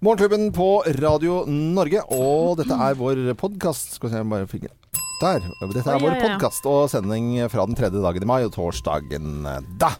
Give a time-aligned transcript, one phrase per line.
[0.00, 0.66] Morgenklubben på
[1.00, 3.96] Radio Norge, og dette er vår podkast.
[3.96, 4.70] Skal vi se, bare finne
[5.20, 5.42] Der.
[5.72, 6.28] Dette er vår ja, ja.
[6.28, 9.90] podkast og sending fra den tredje dagen i mai, og torsdagen eh, da.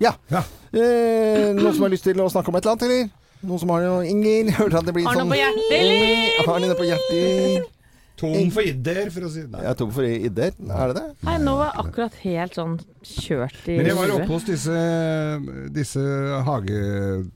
[0.00, 0.14] Ja.
[0.30, 0.44] Ja.
[0.70, 3.10] Eh, noen som har lyst til å snakke om et eller annet, eller?
[3.42, 4.54] Noen som har noe Inger?
[4.60, 6.46] Hørte at det blir Har sånn noe på hjertet, eller?
[6.46, 7.78] Har noe på hjertet?
[8.22, 9.66] Tom for idder, for å si det.
[9.66, 10.54] Er tom for idder.
[10.54, 11.06] Er det det?
[11.26, 14.76] Nei, nå var akkurat helt sånn kjørt i Men jeg var oppe hos disse,
[15.74, 16.02] disse
[16.46, 16.80] hage,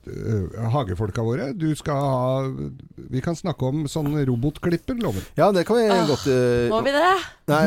[0.06, 1.50] øh, hagefolka våre.
[1.56, 2.42] Du skal ha
[3.10, 6.94] Vi kan snakke om sånn robotklipper, lover Ja, det kan vi godt uh, Må vi
[6.94, 7.10] det?
[7.46, 7.62] Nei,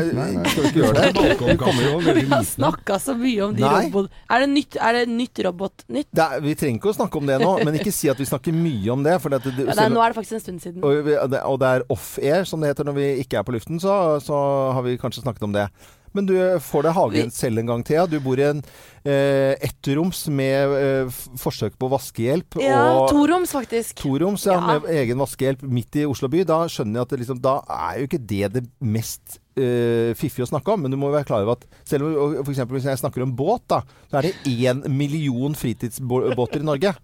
[0.52, 2.16] skal vi ikke gjøre det?
[2.20, 4.24] Vi har snakka så mye om de robotene.
[4.30, 6.10] Er det nytt, er det nytt robot-nytt?
[6.20, 8.56] er, vi trenger ikke å snakke om det nå, men ikke si at vi snakker
[8.56, 9.16] mye om det.
[9.24, 10.84] For det, det, Ja, nei, nå er det faktisk en stund siden.
[10.84, 13.80] og, det- og det er off-air, som det heter når vi ikke er på luften,
[13.80, 14.36] så, så
[14.76, 15.70] har vi kanskje snakket om det.
[16.14, 18.06] Men du får deg hagen selv en gang, Thea.
[18.10, 18.62] Du bor i en
[19.06, 22.60] eh, ettroms med eh, forsøk på vaskehjelp.
[22.64, 23.96] Ja, toroms, faktisk.
[24.02, 24.80] toroms ja, Ja.
[24.80, 26.44] med egen vaskehjelp midt i Oslo by.
[26.50, 30.52] Da skjønner jeg at liksom, da er jo ikke det det mest eh, fiffige å
[30.54, 30.82] snakke om.
[30.86, 33.36] Men du må være klar over at selv om for eksempel hvis jeg snakker om
[33.38, 36.96] båt, da, så er det én million fritidsbåter i Norge.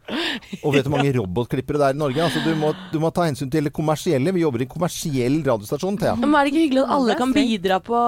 [0.61, 2.23] Og vet du hvor mange robotklippere det er i Norge?
[2.25, 4.33] Altså, du, må, du må ta hensyn til det kommersielle.
[4.36, 6.16] Vi jobber i en kommersiell radiostasjon, Thea.
[6.19, 8.02] Men er det ikke hyggelig at alle kan bidra på,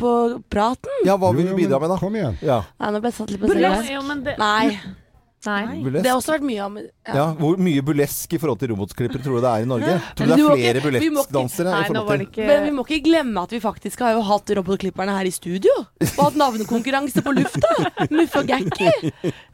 [0.00, 0.16] på
[0.52, 0.98] praten?
[1.08, 2.00] Ja, hva vil du bidra med, da?
[2.02, 2.40] Kom igjen.
[2.44, 2.62] Ja.
[2.80, 4.98] Nei, nå ble jeg satt litt på det, Nei.
[5.46, 5.82] Nei.
[5.82, 6.02] Burlesk.
[6.04, 7.14] Det har også vært mye om ja.
[7.16, 9.94] Ja, Hvor mye burlesk i forhold til robotklippere tror du det er i Norge?
[10.18, 11.72] Tror du det er flere burleskdansere?
[11.74, 15.28] Nei, ikke Men vi må ikke glemme at vi faktisk har jo hatt robotklipperne her
[15.30, 15.72] i studio.
[16.12, 17.72] Og hatt navnekonkurranse på lufta.
[18.12, 18.92] Muff og Gakki.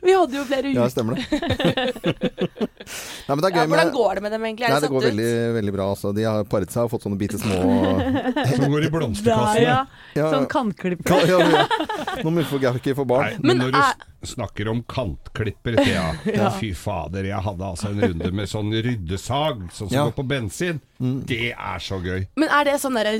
[0.04, 0.92] Vi hadde jo flere Ja, uker.
[0.92, 1.24] stemmer det.
[3.28, 4.66] Nei, men det er Ja, hvordan går det med dem egentlig?
[4.68, 5.88] Er Nei, det det går veldig, veldig bra.
[5.94, 6.12] Altså.
[6.16, 7.58] De har paret seg og fått sånne bitte små
[8.56, 9.64] Som går i blomsterkassene.
[9.64, 9.80] Ja,
[10.16, 11.08] ja, sånn kantklippere.
[11.08, 12.22] kan, ja, ja.
[12.24, 13.42] Noen muffe og for Nei, barn.
[13.42, 16.50] men Men når du er- snakker om kantklipper, Thea Ja.
[16.58, 20.04] Fy fader, jeg hadde altså en runde med sånn ryddesag, sånn som Ja.
[20.08, 20.80] går på bensin.
[20.98, 22.26] Det er så gøy.
[22.36, 23.14] Men er det sånn derre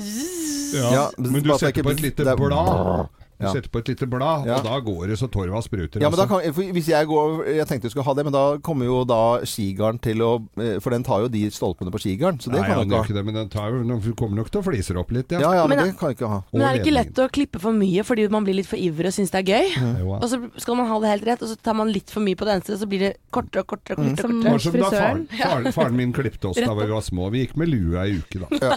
[0.75, 0.91] ja.
[0.93, 3.09] Ja, men du setter på et lite blad.
[3.39, 3.53] Du Ja.
[3.55, 4.57] setter på et lite blad, Ja.
[4.59, 6.01] og da går det så torva spruter.
[6.03, 6.43] Ja, men da altså.
[6.55, 9.39] kan, hvis jeg går Jeg tenkte jeg skulle ha det, men da kommer jo da
[9.47, 12.67] skigarden til å eh, For den tar jo de stolpene på skigarden, så det Nei,
[12.67, 13.05] kan du ikke ha.
[13.05, 15.39] ikke det, men den tar, den kommer nok til å flise opp litt, ja.
[15.41, 16.43] Ja, ja, men Men- det kan jeg ikke ha.
[16.53, 19.07] Men er det ikke lett å klippe for mye fordi man blir litt for ivrig
[19.07, 19.67] og syns det er gøy?
[19.79, 20.19] Mm.
[20.19, 22.35] Og så skal man ha det helt rett, og så tar man litt for mye
[22.35, 23.99] på det eneste, og så blir det kortere og kortere.
[23.99, 24.43] og kortere, mm.
[24.43, 24.61] Kortere.
[24.61, 27.31] som da faren, faren, faren min klippte oss da vi var små.
[27.31, 28.77] Vi gikk med lue ei uke, da.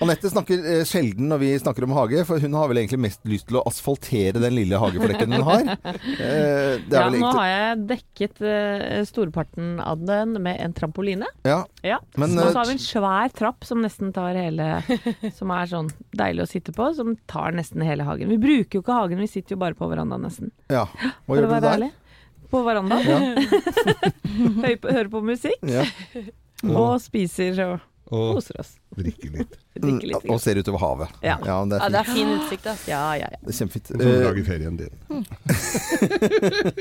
[0.00, 3.20] Anette snakker eh, sjelden når vi snakker om hage, for hun har vel egentlig mest
[3.28, 5.64] lyst til å asfaltere den lille hageflekken hun har.
[6.16, 10.72] Eh, det er Ja, vel nå har jeg dekket eh, storparten av den med en
[10.76, 11.26] trampoline.
[11.46, 11.98] Ja, Ja.
[12.16, 14.68] Men, og eh, så har vi en svær trapp som nesten tar hele
[15.38, 18.30] Som er sånn deilig å sitte på, som tar nesten hele hagen.
[18.32, 20.52] Vi bruker jo ikke hagen, vi sitter jo bare på verandaen nesten.
[20.72, 20.86] ja.
[21.26, 21.70] Hva gjør du der?
[21.74, 21.90] ærlig.
[22.50, 23.02] På verandaen.
[23.10, 23.18] Ja.
[24.62, 25.82] Hører på, hører på musikk Ja.
[26.70, 27.80] og spiser og
[28.14, 28.68] Og koser oss.
[28.96, 29.54] Drikker litt.
[29.82, 30.24] Drikker litt.
[30.24, 31.08] Mm, Og ser utover havet.
[31.26, 31.36] Ja.
[31.42, 32.88] det er Ja, det er fin utsikt, Altså.
[32.92, 33.38] Ja, ja, ja.
[33.42, 33.90] Det er kjempefint.
[33.96, 34.94] Og så lager ferien din.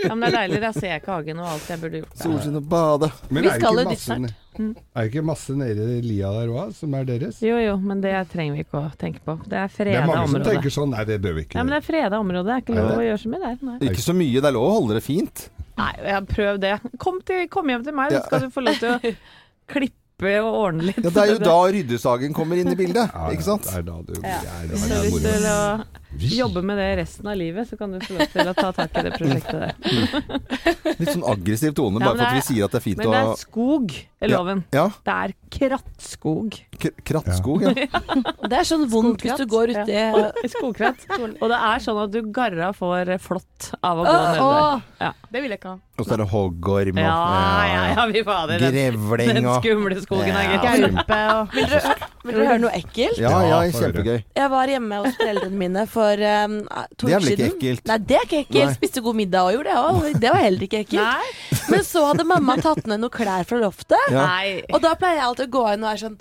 [0.05, 0.15] ja.
[0.15, 0.59] Men det er deilig.
[0.63, 2.17] Da ser jeg ikke hagen og alt jeg burde gjort.
[2.21, 3.09] Solskinn og bade.
[3.33, 4.35] Men Vi skal jo dit snart.
[4.55, 4.69] Mm.
[4.95, 7.41] er det ikke masse nede i lia der òg, som er deres?
[7.43, 9.35] Jo jo, men det trenger vi ikke å tenke på.
[9.43, 10.53] Det er Det er freda mange som område.
[10.53, 12.45] tenker sånn Nei, det bør vi ikke Ja, men det er freda område.
[12.47, 13.57] Det er ikke lov å gjøre så mye der.
[13.67, 15.49] Nei, Ikke så mye, det er lov å holde det fint.
[15.75, 16.73] Nei prøv det.
[17.03, 18.21] Kom, til, kom hjem til meg, Ja.
[18.21, 19.15] så skal du få lov til å
[19.75, 20.04] klippe
[20.41, 20.97] og ordne litt.
[21.03, 23.63] Ja, Det er jo da ryddesagen kommer inn i bildet, Ja, ja, ikke sant?
[23.63, 24.21] Det er da du Ja.
[24.21, 25.19] det er, da det er til moro.
[25.45, 25.85] å
[26.19, 28.95] jobbe med det resten av livet, så kan du få lov til å ta tak
[28.97, 29.73] i det prosjektet der.
[30.99, 32.97] Litt sånn aggressiv tone, Ja, bare men for at vi sier at det er fint
[33.01, 34.63] Men det er skog i loven.
[34.73, 36.55] Ja, Det er krattskog.
[36.81, 37.73] k- krattskog, ja.
[38.49, 40.11] Det er sånn vondt hvis du går uti Ja.
[40.15, 41.03] Og- Skogkratt.
[41.41, 44.81] Og det er sånn at du garra får flått av å gå ned der.
[45.01, 45.11] Ja.
[45.31, 45.79] Det vil jeg ikke ha.
[45.95, 48.59] Og så er det hoggorm og Ja, ja, ja, vi fader.
[48.59, 50.59] Grevling og den skumle skogen er Ja.
[50.65, 51.93] Gaupe og Vil dere,
[52.25, 53.17] vil dere høre noe ekkelt?
[53.21, 54.23] Ja, ja, Ja, kjempegøy.
[54.35, 56.53] Jeg var hjemme hos foreldrene mine for um,
[56.99, 57.87] to Det er vel ikke ekkelt?
[57.89, 58.69] Nei, det er ikke ekkelt.
[58.69, 58.75] Nei.
[58.77, 60.19] Spiste god middag og gjorde det òg.
[60.21, 61.01] Det var heller ikke ekkelt.
[61.01, 61.59] Nei.
[61.73, 64.13] Men så hadde mamma tatt ned noen klær fra loftet.
[64.13, 64.29] Ja.
[64.71, 66.17] Og da pleier jeg alltid å gå inn og være sånn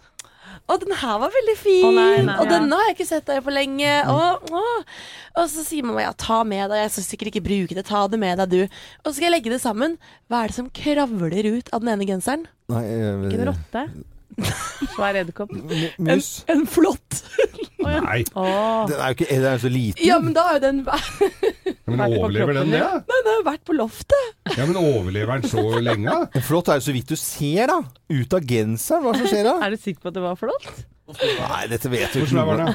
[0.65, 1.85] Å, den her var veldig fin!
[1.85, 2.55] Å, nei, nei, og ja.
[2.55, 3.91] denne har jeg ikke sett deg på lenge.
[4.09, 4.63] Å, å.
[5.43, 6.87] Og så sier mamma ja, ta med deg.
[6.87, 7.85] Jeg skal sikkert ikke bruke det.
[7.91, 8.81] Ta det med deg, du.
[9.03, 9.99] Og så skal jeg legge det sammen.
[10.33, 12.49] Hva er det som kravler ut av den ene genseren?
[12.73, 13.85] Nei, eh, Ikke en rotte.
[14.95, 15.53] Svær edderkopp.
[15.55, 16.23] En,
[16.53, 17.21] En flått!
[17.85, 18.87] Nei, Åh.
[18.89, 20.05] Den er jo ikke Den er jo så liten.
[20.07, 22.81] Ja, men da er jo den men Vært på overlever den det?
[22.81, 24.31] Nei, Den har jo vært på loftet.
[24.57, 26.17] Ja, men overlever den så lenge?
[26.39, 27.79] En flått er jo så vidt du ser, da.
[28.15, 29.05] Ut av genseren.
[29.05, 29.55] Hva som skjer da?
[29.67, 30.71] Er du sikker på at det var flott?
[31.05, 32.71] Nei, dette vet du Hvordan var den?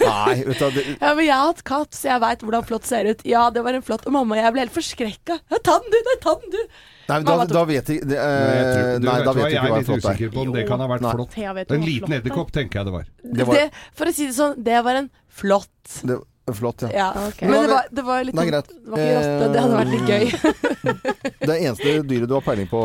[0.00, 2.88] Nei, vet du det, Ja, men Jeg har hatt katt, så jeg veit hvordan flått
[2.88, 3.20] ser ut.
[3.28, 4.06] Ja, det var en flått.
[4.08, 5.36] Og mamma og jeg ble helt forskrekka.
[5.52, 5.98] Ta den, du!
[6.08, 6.60] Nei, ta den, du!
[7.04, 9.32] Nei, men da, da vet jeg det, uh, Men jeg tror, du Nei, vet da
[9.32, 10.14] hva, vet du jeg ikke er hva litt flott er.
[10.14, 11.12] usikker på om det kan ha vært Nei.
[11.18, 11.36] flott.
[11.76, 12.22] En liten er.
[12.22, 13.10] edderkopp, tenker jeg det var.
[13.20, 13.66] Det var- det,
[14.00, 16.88] for å si det sånn, det var en flott Det var flott, ja.
[16.92, 17.08] Ja.
[17.28, 17.48] okay.
[17.48, 18.68] Men det var, det var litt Det er greit.
[18.68, 20.24] Det var ikke rotte, det hadde vært litt gøy.
[21.44, 22.80] Det eneste dyret du har peiling på,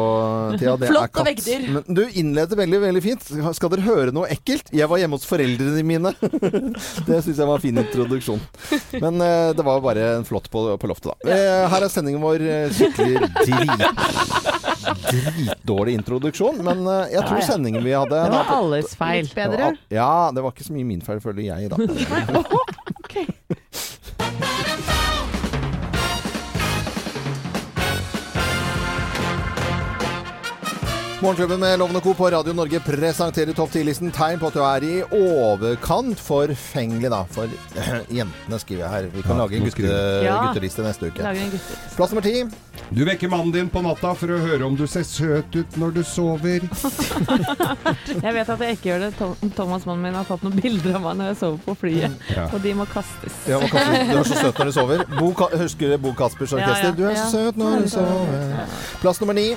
[0.60, 1.28] Thea, det Flott er og katt.
[1.30, 1.62] veggdyr.
[1.76, 3.28] Men du innleder veldig, veldig fint.
[3.56, 4.68] Skal dere høre noe ekkelt?
[4.76, 6.12] Jeg var hjemme hos foreldrene mine.
[7.08, 8.42] det syns jeg var en fin introduksjon.
[9.00, 11.32] Men eh, det var bare en flott på, på loftet, da.
[11.32, 13.80] Eh, her er sendingen vår eh, skikkelig drit,
[15.10, 16.60] dritdårlig introduksjon.
[16.66, 17.48] Men eh, jeg tror Ja, ja.
[17.54, 19.24] sendingen vi hadde Det var alles feil.
[19.30, 19.72] Litt bedre.
[19.94, 21.80] Ja, det var ikke så mye min feil, føler jeg, da.
[31.22, 32.14] Morgenklubben med Lovende Co.
[32.14, 37.26] på Radio Norge presenterer topp 10-listen tegn på at du er i overkant forfengelig, da.
[37.36, 37.52] For
[38.20, 39.08] jentene, skriver jeg her.
[39.12, 39.90] Vi kan Ja, lage en gutte.
[40.24, 40.38] Ja.
[40.46, 41.20] gutteliste neste uke.
[41.20, 41.80] Gutteliste.
[41.98, 42.46] Plass nummer ti.
[42.96, 45.92] Du vekker mannen din på natta for å høre om du ser søt ut når
[45.98, 46.64] du sover.
[48.24, 49.10] Jeg vet at jeg ikke gjør det.
[49.58, 52.16] Thomas, mannen min, har tatt noen bilder av meg når jeg sover på flyet.
[52.32, 52.46] Ja.
[52.56, 53.36] Og de må kastes.
[53.50, 54.08] Ja, må kastes.
[54.08, 55.04] du er så søt når du sover.
[55.20, 55.34] Bo,
[55.66, 56.94] husker du Bo Caspers orkester?
[56.94, 57.26] ja, Du er ja.
[57.28, 58.80] så søt når du sover.
[59.04, 59.50] Plass nummer ni.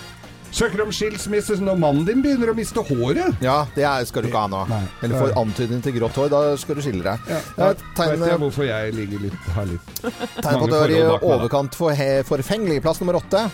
[0.53, 3.39] Søker om skilsmisse når mannen din begynner å miste håret.
[3.41, 4.63] Ja, det er, skal du ikke ha nå.
[4.69, 4.83] Nei.
[5.03, 6.29] Eller får antydning til grått hår.
[6.33, 7.33] Da skal du skille deg.
[7.33, 10.77] Ja, da tegn- vet jeg hvorfor jeg ligger litt, har litt Tegn på at du
[10.83, 11.03] er i
[11.33, 11.97] overkant for
[12.29, 12.83] forfengelig.
[12.85, 13.47] Plass nummer åtte.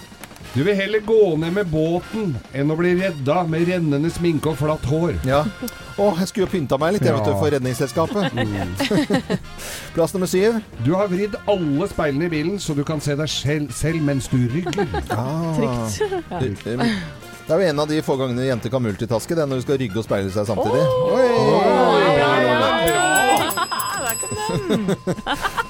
[0.54, 4.56] Du vil heller gå ned med båten enn å bli redda med rennende sminke og
[4.58, 5.14] flatt hår.
[5.28, 5.42] Ja.
[5.98, 7.38] Å, jeg skulle jo pynta meg litt, jeg, vet du, Ja.
[7.38, 8.24] for Redningsselskapet.
[9.94, 10.52] Plass nummer syv.
[10.86, 14.28] Du har vridd alle speilene i bilen, så du kan se deg selv, selv mens
[14.32, 14.86] du rygger.
[15.14, 15.54] Ah.
[16.38, 16.64] Trygt.
[16.64, 16.76] Det
[17.48, 19.64] det er jo en av de få gangene jenter kan multitaske, det er når du
[19.64, 20.82] skal rygge og speile seg samtidig.
[21.16, 23.16] Oi!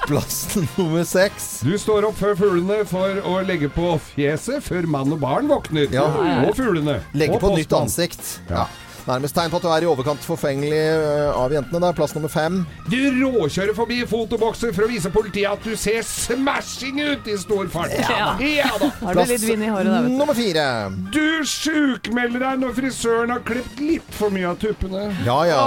[0.09, 1.49] Plass nummer seks.
[1.67, 5.89] Du står opp før fuglene for å legge på fjeset før mann og barn våkner.
[5.95, 6.09] Ja.
[6.47, 7.01] Og fuglene.
[7.17, 8.39] Legge og på nytt ansikt.
[8.49, 8.65] Ja.
[8.65, 8.69] Ja.
[9.09, 11.81] Nærmest tegn på at du er i overkant forfengelig øh, av jentene.
[11.87, 11.95] Der.
[11.97, 12.59] Plass nummer fem.
[12.93, 17.71] Du råkjører forbi fotobokser for å vise politiet at du ser smashing ut i stor
[17.73, 17.95] fart.
[17.97, 18.35] Ja.
[18.43, 18.91] ja da.
[19.01, 20.19] Har du litt vind i håret da, vet du.
[20.19, 20.67] nummer fire.
[21.15, 25.09] Du sjukmelder deg når frisøren har klippet litt for mye av tuppene.
[25.25, 25.65] Ja ja.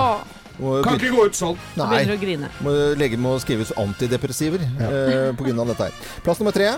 [0.62, 1.60] Må, Kan ikke gå ut sånn.
[1.80, 1.88] Nei.
[1.90, 2.18] begynner nei.
[2.18, 2.50] å grine.
[2.62, 6.10] Må, legen må skrive ut antidepressiver eh, på grunn av dette her.
[6.26, 6.76] Plass nummer tre.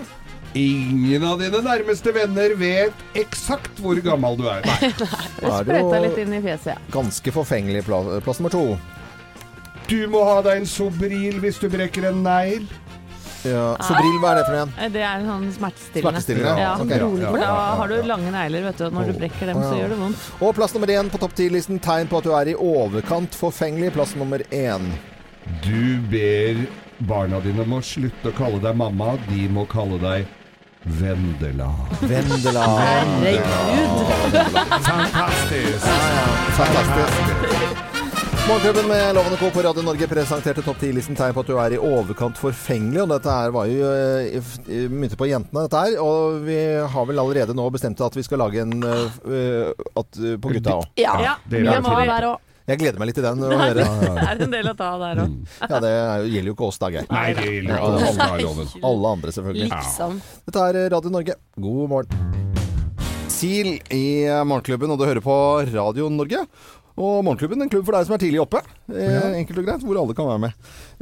[0.54, 4.62] Ingen av dine nærmeste venner vet eksakt hvor gammel du er.
[4.70, 6.92] Nei er det Sprøyta litt inn i fjeset, ja.
[6.94, 7.82] ganske forfengelig.
[7.88, 8.64] Plass, plass nummer to.
[9.90, 12.64] Du må ha deg en Sobril hvis du brekker en negl.
[13.44, 13.76] Ja.
[13.84, 14.92] Sobril, hva er det for en?
[14.92, 16.20] Det er en sånn smertestillende.
[16.20, 16.98] Smertestillende, Ja, Okay.
[16.98, 18.84] rolig, for Ja, da ja, ja, har du lange negler, vet du.
[18.90, 19.82] Når du brekker dem, så Ja.
[19.84, 20.16] gjør det vondt.
[20.40, 21.78] Og plass nummer én på topp ti-listen.
[21.80, 23.92] Tegn på at du er i overkant forfengelig.
[23.92, 24.80] Plass nummer én.
[25.62, 26.66] Du ber
[27.00, 29.18] barna dine om å slutte å kalle deg mamma.
[29.28, 30.26] De må kalle deg
[30.86, 31.70] Vendela.
[32.02, 32.64] Vendela.
[32.78, 33.44] Herregud.
[34.84, 35.86] Fantastisk.
[36.56, 37.93] Fantastisk.
[38.48, 39.50] Morgenklubben med Lovende Co.
[39.50, 43.00] på Radio Norge presenterte topp 10-listen tegn på at du er i overkant forfengelig.
[43.00, 45.94] Og dette her var jo eh, eh, myntet på jentene, dette her.
[46.04, 46.58] Og vi
[46.92, 50.76] har vel allerede nå bestemt at vi skal lage en eh, at, uh, på gutta
[50.82, 50.90] òg.
[51.00, 51.14] Ja.
[51.24, 52.44] Ja, det er mye må der òg.
[52.68, 53.42] Jeg gleder meg litt til den.
[53.48, 53.88] å høre.
[54.04, 55.34] Det er en del å ta der òg.
[55.64, 57.08] Ja, det er gjelder jo ikke oss, da, Geir.
[57.16, 58.72] Nei, det gjelder Ja, alle, loven.
[58.92, 59.72] Alle andre, selvfølgelig.
[59.72, 60.20] liksom.
[60.50, 61.40] Dette er Radio Norge.
[61.64, 62.30] God morgen.
[63.32, 64.04] Sil i
[64.46, 65.34] Morgenklubben, og du hører på
[65.72, 66.44] Radio Norge.
[66.94, 68.60] Og Morgenklubben, en klubb for deg som er tidlig oppe.
[68.86, 70.52] Eh, enkelt og greit, hvor alle kan være med.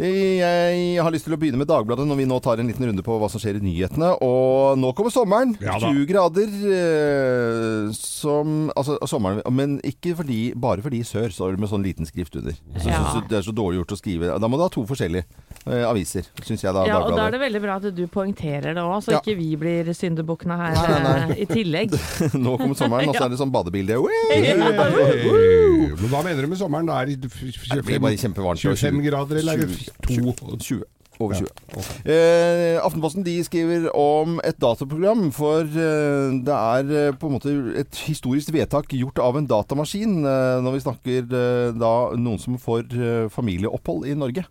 [0.01, 3.05] Jeg har lyst til å begynne med Dagbladet når vi nå tar en liten runde
[3.05, 4.09] på hva som skjer i nyhetene.
[4.25, 5.53] Og nå kommer sommeren.
[5.61, 11.57] Ja 20 grader eh, som Altså sommeren, men ikke fordi, bare fordi i sør, står
[11.59, 12.57] det med sånn liten skrift under.
[12.81, 13.03] Så Ja.
[13.13, 14.33] så, det er så dårlig gjort å skrive.
[14.41, 15.27] Da må du ha to forskjellige
[15.67, 16.87] eh, aviser, syns jeg da.
[16.89, 19.21] Ja, og da er det veldig bra at du poengterer det òg, så Ja.
[19.21, 21.37] ikke vi blir syndebukkene her Nei, nei, nei.
[21.37, 21.93] eh, i tillegg.
[22.47, 24.01] nå kommer sommeren, og så er det sånn badebilde.
[25.83, 25.99] Hey.
[25.99, 26.89] Men hva mener du med sommeren?
[26.89, 28.63] Da er det Det blir bare 25, kjempevarmt.
[28.63, 30.83] 25 grader, eller er det 20, 20.
[31.21, 31.47] Over 20.
[31.47, 32.13] Ja, okay.
[32.15, 37.53] Eh, Aftenposten de skriver om et dataprogram, for eh, det er eh, på en måte
[37.79, 42.57] et historisk vedtak gjort av en datamaskin eh, når vi snakker eh, da noen som
[42.59, 42.89] får
[43.35, 44.47] familieopphold i Norge.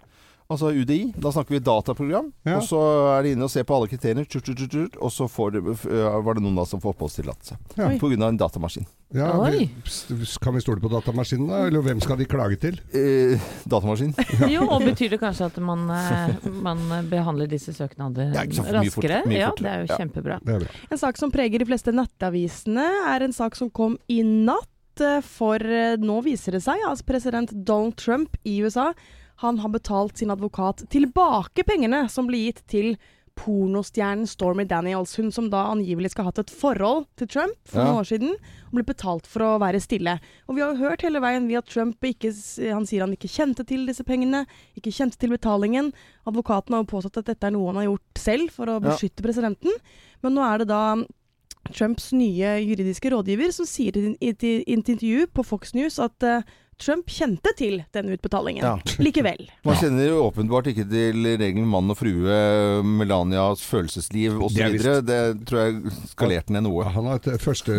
[0.51, 1.13] Altså UDI.
[1.15, 2.31] Da snakker vi dataprogram.
[2.43, 2.57] Ja.
[2.59, 2.79] Og så
[3.15, 5.61] er de inne og ser på alle kriteriene, tjur, tjur, tjur, og så får det,
[6.25, 7.55] var det noen da som får oppholdstillatelse.
[7.79, 7.87] Ja.
[7.93, 8.85] Av en datamaskin.
[9.11, 9.65] Ja, vi,
[10.39, 11.65] kan vi stole på datamaskinen, da?
[11.67, 12.77] Eller hvem skal de klage til?
[12.95, 14.13] Eh, datamaskin.
[14.53, 18.83] Jo, og betyr det kanskje at man, eh, man behandler disse søknader raskere?
[18.83, 20.37] mye fort- Ja, det er jo kjempebra.
[20.47, 20.67] Er.
[20.91, 24.67] En sak som preger de fleste nettavisene, er en sak som kom i natt.
[25.01, 28.91] eh, For eh, nå viser det seg at president Donald Trump i USA
[29.41, 32.95] han har betalt sin advokat tilbake pengene som ble gitt til
[33.41, 35.15] pornostjernen Stormy Daniels.
[35.17, 37.85] Hun som da angivelig skal ha hatt et forhold til Trump for Ja.
[37.87, 38.33] noen år siden.
[38.67, 40.19] Og ble betalt for å være stille.
[40.47, 42.29] Og vi har jo hørt hele veien via Trump ikke
[42.73, 44.45] Han sier han ikke kjente til disse pengene,
[44.77, 45.91] ikke kjente til betalingen.
[46.27, 48.89] Advokaten har jo påstått at dette er noe han har gjort selv for å Ja.
[48.91, 49.71] beskytte presidenten.
[50.21, 51.03] Men nå er det da
[51.71, 56.41] Trumps nye juridiske rådgiver som sier i et intervju på Fox News at eh,
[56.81, 58.71] Trump kjente til denne utbetalingen Ja.
[59.05, 59.43] likevel.
[59.67, 62.37] Man kjenner jo åpenbart ikke til regelen mann og frue,
[62.87, 64.57] Melanias følelsesliv osv.
[64.57, 64.79] Det.
[64.81, 66.87] Det, det tror jeg skalerte ned noe.
[66.95, 67.75] Han har et første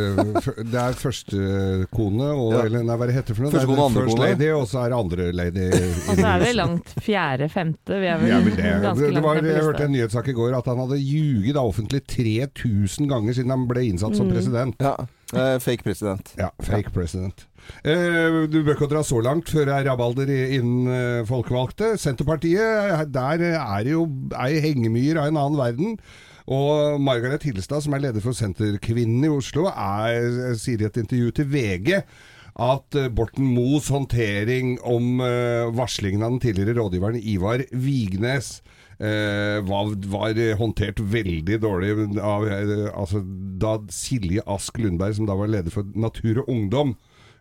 [0.62, 2.60] Det er førstekone og Ja.
[2.68, 3.54] Eller nei, hva er det heter for noe?
[3.54, 4.28] Første Det kone Det andre kone.
[4.28, 5.66] lady, og så er det andre lady.
[6.12, 7.98] Og så er vi langt fjerde-femte.
[8.02, 8.54] Vi er vel Ja, det,
[8.86, 11.00] ganske det langt var, ned på jeg hørte en nyhetssak i går at han hadde
[11.02, 14.78] ljuget offentlig 3000 ganger siden han ble innsatt som president.
[14.82, 14.94] Ja,
[15.32, 16.32] eh, fake president.
[16.38, 17.46] Ja, fake president.
[17.86, 21.94] Uh, du bør ikke dra så langt før det er rabalder innen uh, folkevalgte.
[22.00, 25.96] Senterpartiet, der er jo ei hengemyr av en annen verden.
[26.52, 31.30] Og Margaret Hilstad, som er leder for Senterkvinnen i Oslo, er, sier i et intervju
[31.38, 32.00] til VG
[32.62, 35.22] at Borten Moes håndtering om
[35.72, 38.58] varslingen av den tidligere rådgiveren Ivar Vignes
[39.66, 43.22] var, var håndtert veldig dårlig av eh, altså,
[43.62, 46.94] da Silje Ask Lundberg, som da var leder for Natur og Ungdom,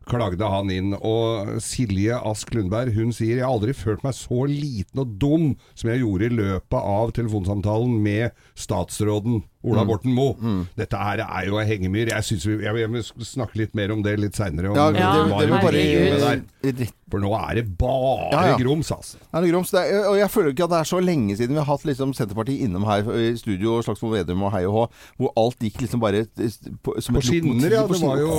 [0.10, 0.96] klagde han inn.
[0.98, 5.48] Og Silje Ask Lundberg hun sier jeg har aldri følt meg så liten og dum
[5.76, 10.36] som jeg gjorde i løpet av telefonsamtalen med statsråden Ola Borten Moe.
[10.78, 12.10] Dette her er jo en hengemyr.
[12.10, 14.74] Jeg synes vi, jeg, jeg vil snakke litt mer om det litt seinere.
[14.74, 16.82] Ja, det, det, det bare.
[17.12, 18.58] For nå er det bare Ja, ja.
[18.60, 19.20] grums, altså.
[19.32, 19.74] Er det grums?
[19.74, 21.84] Det er, og jeg føler ikke at det er så lenge siden vi har hatt
[21.88, 24.86] liksom Senterpartiet innom her i studio, Slagsvold Vedum og Hei og Hå,
[25.20, 27.84] hvor alt gikk liksom bare på, som På et skinner, ja.
[27.90, 28.38] Det var jo.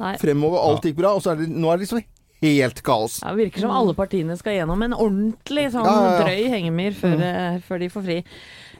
[0.00, 0.16] Nei.
[0.20, 2.02] Fremover, alt gikk bra, og så er det, nå er det liksom
[2.42, 3.20] helt kaos.
[3.22, 6.26] Ja, det virker som alle partiene skal gjennom en ordentlig sånn Ja, ja, ja.
[6.26, 7.62] drøy hengemyr før, mm.
[7.68, 8.18] før de får fri.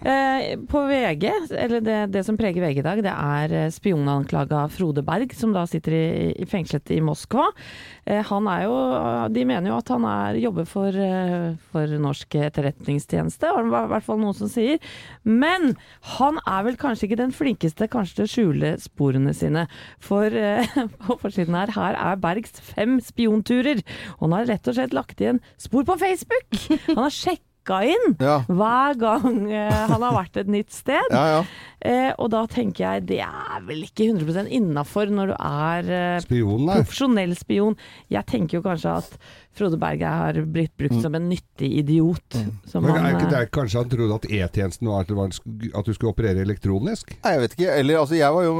[0.03, 4.65] Eh, på VG, eller det, det som preger VG i dag, det er eh, spionanklaga
[4.75, 6.07] Frode Berg, som da sitter i,
[6.43, 7.45] i fengslet i Moskva.
[8.03, 8.75] Eh, han er jo
[9.31, 10.99] De mener jo at han er, jobber for,
[11.71, 14.83] for norsk etterretningstjeneste, har det i hvert fall noen som sier.
[15.23, 15.77] Men
[16.17, 19.69] han er vel kanskje ikke den flinkeste kanskje til å skjule sporene sine.
[20.03, 20.35] For
[21.07, 23.87] på forsiden her, her er Bergs fem spionturer.
[24.19, 26.59] Og han har rett og slett lagt igjen spor på Facebook!
[26.91, 27.19] Han har
[27.63, 28.43] sjekka inn Ja.
[28.49, 31.03] hver gang eh, han har vært et nytt sted.
[31.11, 31.45] Ja, ja.
[31.85, 36.21] Eh, og da tenker jeg det er vel ikke 100% innafor når du er eh,
[36.23, 37.77] spion, profesjonell spion.
[38.11, 39.19] Jeg tenker jo kanskje at
[39.53, 42.37] Frode Berg har blitt brukt som en nyttig idiot.
[42.71, 45.29] Som Men er ikke eh, det kanskje han trodde at E-tjenesten var at, det var,
[45.29, 47.13] at du skulle operere elektronisk?
[47.25, 47.75] Nei, jeg vet ikke.
[47.83, 48.55] Eller altså, jeg var jo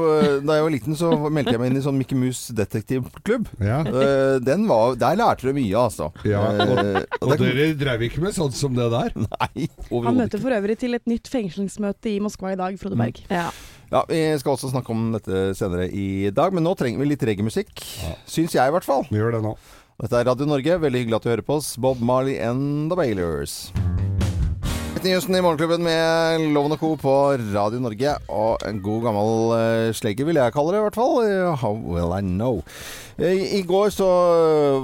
[0.45, 3.49] Da jeg var liten, så meldte jeg meg inn i sånn Mickey Mus detektivklubb.
[3.63, 3.79] Ja.
[3.81, 6.11] Eh, Den var Der lærte du mye, altså.
[6.29, 9.13] Ja, og- Eh, og Og dere drev ikke med sånt som det der?
[9.15, 12.97] Nei, Han møtte møter for øvrig til et nytt fengslingsmøte i Moskva i dag, Frode
[12.99, 13.23] Berg.
[13.29, 13.49] ja.
[13.93, 17.21] Ja, Vi skal også snakke om dette senere i dag, men nå trenger vi litt
[17.29, 17.69] reggaemusikk.
[18.25, 19.05] Syns jeg, i hvert fall.
[19.11, 19.51] Vi gjør det nå.
[20.01, 20.79] Dette er Radio Norge.
[20.81, 21.75] Veldig hyggelig at du hører på oss.
[21.77, 23.71] Bob Marley and The Bailers.
[25.03, 26.93] Whitney i Morgenklubben med Loven og Co.
[26.95, 27.13] på
[27.51, 28.13] Radio Norge.
[28.31, 31.17] Og en god gammel slegge, slegger, vil jeg kalle det i hvert fall.
[31.27, 32.61] Eh, how will I know?
[33.17, 34.07] Eh, I går så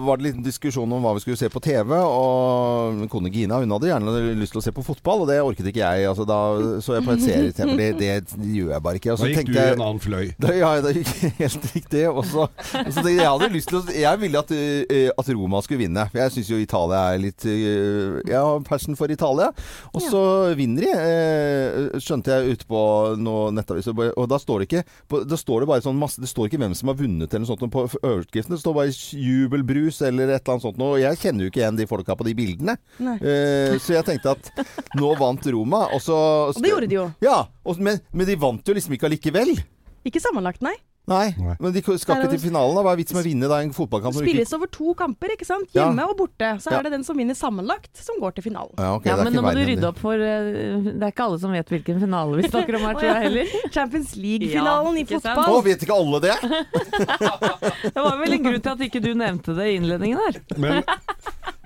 [0.03, 1.95] var det litt diskusjon om hva vi skulle se på TV.
[2.03, 5.39] Og min kone Gina hun hadde gjerne lyst til å se på fotball, og det
[5.41, 6.09] orket ikke jeg.
[6.11, 6.39] Altså, da
[6.83, 7.79] så jeg på et serie-TV.
[7.79, 9.15] Det, det gjør jeg bare ikke.
[9.15, 10.33] Og Da gikk du i en annen fløy.
[10.41, 12.03] Da, ja, det gikk helt riktig.
[12.11, 15.31] Og så, så tenkte jeg, jeg hadde lyst til å Jeg ville at, eh, at
[15.31, 16.05] Roma skulle vinne.
[16.11, 19.49] For jeg syns jo Italia er litt eh, Jeg har passion for Italia.
[19.93, 20.21] Og så
[20.57, 22.81] vinner de, eh, skjønte jeg ute på
[23.21, 23.87] noe nettavis.
[23.93, 24.83] Og da står det ikke
[25.29, 27.51] Da står det bare sånn masse Det står ikke hvem som har vunnet eller noe
[27.51, 28.55] sånt på overskriften.
[28.55, 30.97] Det står bare jubelbrus eller et eller annet sånt noe.
[30.97, 32.77] Og jeg kjenner jo ikke igjen de folka på de bildene.
[32.99, 34.51] Eh, så jeg tenkte at
[34.99, 35.85] nå vant Roma.
[35.95, 36.19] Og, så,
[36.51, 37.07] Og det gjorde de jo.
[37.25, 39.55] Ja, og, men, men de vant jo liksom ikke allikevel.
[40.07, 40.75] Ikke sammenlagt, nei.
[41.09, 41.55] Nei, Nei.
[41.59, 42.75] men de skal ikke til finalen.
[42.77, 44.13] da Hva er vitsen med å vinne da en fotballkamp?
[44.19, 45.69] Det spilles over to kamper, ikke sant?
[45.73, 45.87] Ja.
[45.87, 46.51] Hjemme og borte.
[46.61, 46.79] Så Ja.
[46.79, 48.75] er det den som vinner sammenlagt, som går til finalen.
[48.77, 51.03] Ja, okay, ja, det er men ikke nå må du rydde opp for eh, Det
[51.03, 53.55] er ikke alle som vet hvilken finale vi snakker om her, tror jeg heller.
[53.73, 55.49] Champions League-finalen Ja, i fotball.
[55.57, 56.37] Å, vet ikke alle det?
[57.93, 60.37] Det var vel en grunn til at ikke du nevnte det i innledningen her.
[60.59, 60.83] Men,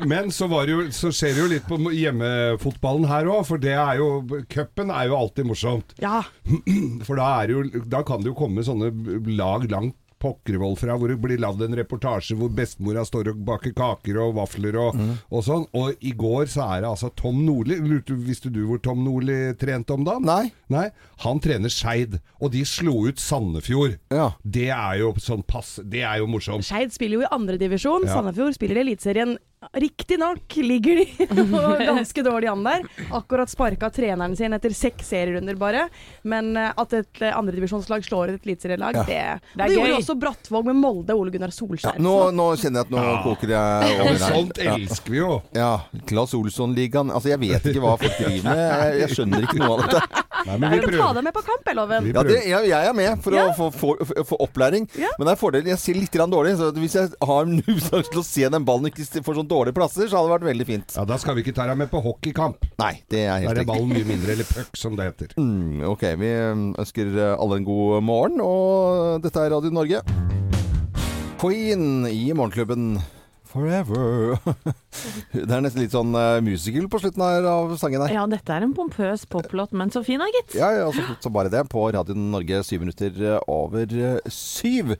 [0.08, 3.62] men så, var det jo, så skjer det jo litt på hjemmefotballen her òg, for
[3.62, 4.08] det er jo
[4.52, 5.94] Cupen er jo alltid morsomt.
[6.02, 6.22] Ja.
[7.08, 8.90] For da, er jo, da kan det jo komme sånne
[9.38, 13.74] lag langt pokkervoll fra, hvor det blir lagd en reportasje hvor bestemora står og baker
[13.76, 15.66] kaker og vafler og, og sånn.
[15.76, 19.36] Og i går så er det altså Tom Nordli Lurte, Visste du hvor Tom Nordli
[19.60, 20.28] trente om dagen?
[20.30, 20.54] Nei.
[20.72, 20.86] Nei,
[21.26, 23.98] han trener Skeid, og de slo ut Sandefjord.
[24.14, 24.30] Ja.
[24.44, 26.66] Det er jo sånn pass Det er jo morsomt.
[26.66, 28.08] Skeid spiller jo i andredivisjon.
[28.08, 28.16] Ja.
[28.16, 29.36] Sandefjord spiller i Eliteserien
[29.74, 32.84] Riktignok ligger de ganske dårlig an der.
[33.12, 35.88] Akkurat sparka treneren sin etter seks serierunder bare.
[36.30, 39.04] Men eh, at et eh, andredivisjonslag slår et eliteserielag, Ja.
[39.08, 39.22] det,
[39.58, 39.98] Det det, gjorde gøy.
[39.98, 41.98] også Brattvåg med Molde, Ole Gunnar Solskjær.
[41.98, 44.22] Nå, nå kjenner jeg at nå koker jeg over her.
[44.28, 45.32] sånt elsker vi jo.
[45.58, 45.72] Ja,
[46.10, 47.10] Claes Olsson-ligaen.
[47.14, 48.62] Altså, jeg vet ikke hva folk driver med.
[48.64, 50.22] Jeg, jeg skjønner ikke noe av dette.
[50.44, 51.00] Nei, men vi prøver.
[51.00, 52.08] ta deg med på kamp, Loven.
[52.14, 53.48] Ja, det, jeg, jeg er med for Ja.
[53.50, 53.94] å få, få,
[54.28, 54.86] få opplæring.
[55.00, 55.10] Ja.
[55.18, 55.70] Men det er fordelen.
[55.74, 56.56] Jeg ser litt dårlig.
[56.60, 60.06] Så hvis jeg har mulighet til å se den ballen ikke får sånn dårlige plasser,
[60.12, 60.96] så hadde det vært veldig fint.
[61.00, 62.68] Ja, Da skal vi ikke ta deg med på hockeykamp.
[62.84, 63.72] Nei, det er helt Der helt er riktig.
[63.74, 65.34] ballen mye mindre, eller puck som det heter.
[65.40, 70.04] Mm, ok, vi øhm, ønsker øh, alle en god morgen, og dette er Radio Norge.
[71.42, 73.00] Queen i Morgenklubben.
[73.54, 74.38] Forever.
[75.34, 78.14] Det er nesten litt sånn uh, musical på slutten her av sangen her.
[78.16, 80.56] Ja, dette er en pompøs poplåt, men så fin da, gitt.
[80.58, 81.64] Ja, ja, så flott som bare det.
[81.70, 84.96] På Radio Norge syv minutter eh, over eh, syv.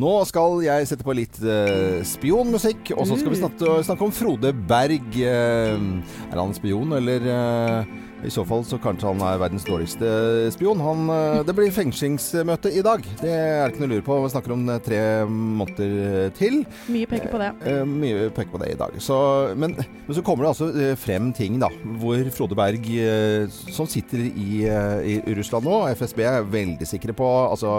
[0.00, 4.14] Nå skal jeg sette på litt uh, spionmusikk, og så skal vi snakke, snakke om
[4.14, 5.08] Frode Berg.
[5.16, 10.08] Uh, er han spion, eller eh, i så fall så kanskje han er verdens dårligste
[10.54, 10.80] spion.
[10.82, 13.04] Han, eh, det blir fengslingsmøte i dag.
[13.20, 14.16] Det er det ikke noe å lure på.
[14.24, 16.60] Vi snakker om eh, tre måneder til.
[16.90, 17.50] Mye peker på det.
[17.70, 18.96] Eh, mye peker på det i dag.
[19.02, 19.18] Så,
[19.58, 21.70] men, men så kommer det altså eh, frem ting da,
[22.02, 27.14] hvor Frode Berg, eh, som sitter i, eh, i Russland nå, FSB er veldig sikre
[27.16, 27.70] på, altså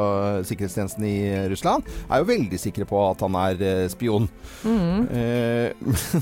[0.48, 1.18] sikkerhetstjenesten i
[1.52, 4.30] Russland, er jo veldig sikre på at han er spion.
[4.64, 5.06] spion.
[5.12, 5.76] Eh,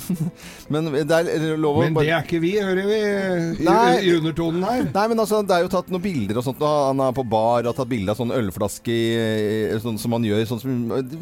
[0.73, 4.06] men det er lov å Men det er ikke vi, hører vi i, Nei.
[4.07, 4.83] I undertonen her.
[4.93, 6.61] Nei, men altså, det er jo tatt noen bilder og sånt.
[6.61, 10.11] og Han er på bar og har tatt bilde av sånn ølflaske i- sånn som
[10.17, 10.45] han gjør.
[10.49, 10.73] Sånn som,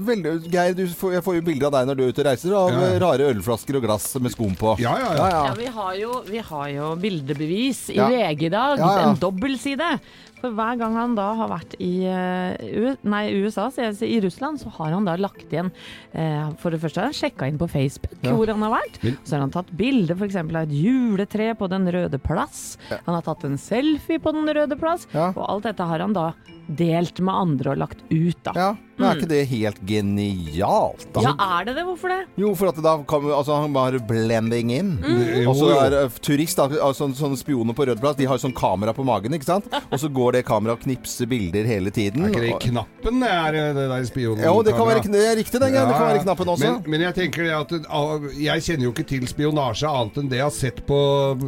[0.10, 2.30] veldig, Geir, du får, jeg får jo bilder av deg når du er ute og
[2.30, 3.00] reiser, av Ja.
[3.00, 4.77] rare ølflasker og glass med skum på.
[4.80, 5.30] Ja, ja, ja.
[5.48, 8.08] Ja, vi har jo, vi har jo bildebevis i Ja.
[8.10, 8.77] VG i dag.
[8.80, 9.10] Ja, ja.
[9.10, 10.00] En dobbeltside.
[10.42, 13.70] For hver gang han da har vært i eh, nei, USA,
[14.06, 15.72] i Russland, så har han da lagt igjen
[16.13, 18.34] eh, For det første har han sjekka inn på Facebook Ja.
[18.36, 19.00] hvor han har vært.
[19.24, 20.36] Så har han tatt bilde f.eks.
[20.44, 22.75] av et juletre på Den røde plass.
[22.92, 25.08] Han har tatt en selfie på Den røde plass.
[25.15, 25.32] Ja.
[25.36, 26.30] Og alt dette har han da
[26.67, 28.53] delt med andre og lagt ut, da.
[28.55, 31.03] Ja, men er ikke det helt genialt?
[31.12, 31.24] da?
[31.25, 31.84] Ja, er det det?
[31.84, 32.19] Hvorfor det?
[32.39, 34.93] Jo, for at da kan vi, altså, han bare blending in.
[35.04, 35.49] Mm.
[35.49, 38.56] Og så er uh, turist, da, altså, sånne spioner på Rød plass, de har sånn
[38.56, 39.67] kamera på magen, ikke sant?
[39.91, 42.23] Og så går det kameraet og knipser bilder hele tiden.
[42.23, 44.43] Er ikke det i knappen det er eh, det der spionen?
[44.47, 45.69] Jo, det kan være det er riktig, det.
[45.75, 46.71] det kan være knappen også.
[46.71, 50.32] Men, men jeg tenker det at ah, Jeg kjenner jo ikke til spionasje annet enn
[50.32, 50.99] det jeg har sett på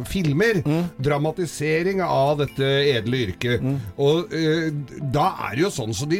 [0.08, 0.60] filmer.
[0.64, 0.84] Mm.
[1.08, 3.64] Dramatisering av dette edle yrket.
[3.96, 4.68] Og eh,
[5.14, 6.18] da er det jo sånn så de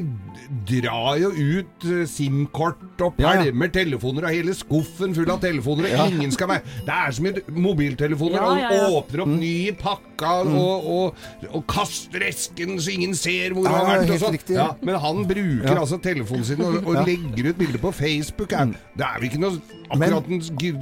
[0.69, 3.69] drar jo ut eh, SIM-kort og Ja, ja.
[3.75, 7.43] telefoner og hele skuffen full av telefoner, og ingen skal være Det er så mye
[7.53, 8.87] mobiltelefoner, Ja, ja, ja.
[8.89, 10.55] og åpner opp ny i pakka Mm.
[10.59, 11.15] og, og,
[11.55, 14.51] og kaster esken så ingen ser hvor han har vært.
[14.51, 15.79] Ja, men han bruker Ja.
[15.81, 17.05] altså telefonen sin og, og Ja.
[17.07, 18.53] legger ut bilder på Facebook.
[18.53, 20.41] Er, det er vel ikke noe akkurat den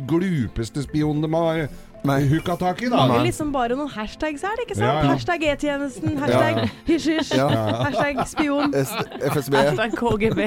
[0.08, 1.68] glupeste spionen de har.
[2.30, 2.96] Hooka tak i, da.
[2.96, 4.86] Mangler liksom bare noen hashtags her, ikke sant?
[4.86, 5.10] Ja, ja.
[5.12, 7.48] Hashtag E-tjenesten, hashtag hysj-hysj, Ja.
[7.86, 8.74] hashtag spion.
[8.74, 8.92] S
[9.32, 9.56] FSB.
[9.56, 10.46] Hashtag KGB.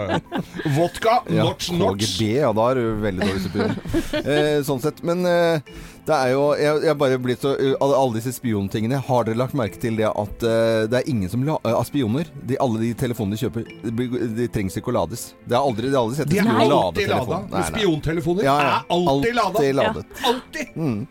[0.76, 2.18] Vodka, notch, notch.
[2.18, 3.76] KGB, ja, da er du veldig dårlig spion.
[4.34, 5.02] eh, sånn sett.
[5.06, 5.60] Men eh,
[6.10, 9.00] det er jo Jeg, jeg bare blitt så alle, disse spiontingene.
[9.06, 12.30] Har dere lagt merke til det at uh, det er ingen som la, uh, spioner
[12.34, 14.08] de, Alle de telefonene de kjøper, de,
[14.40, 15.30] de trengs ikke å lades.
[15.44, 17.62] Det har aldri, de har aldri sett De er alltid lada.
[17.70, 18.74] Spiontelefoner Ja, ja.
[18.80, 19.54] er alltid lada.
[19.60, 20.06] Alltid ladet.
[20.32, 20.76] Alltid!
[20.76, 21.06] Mm.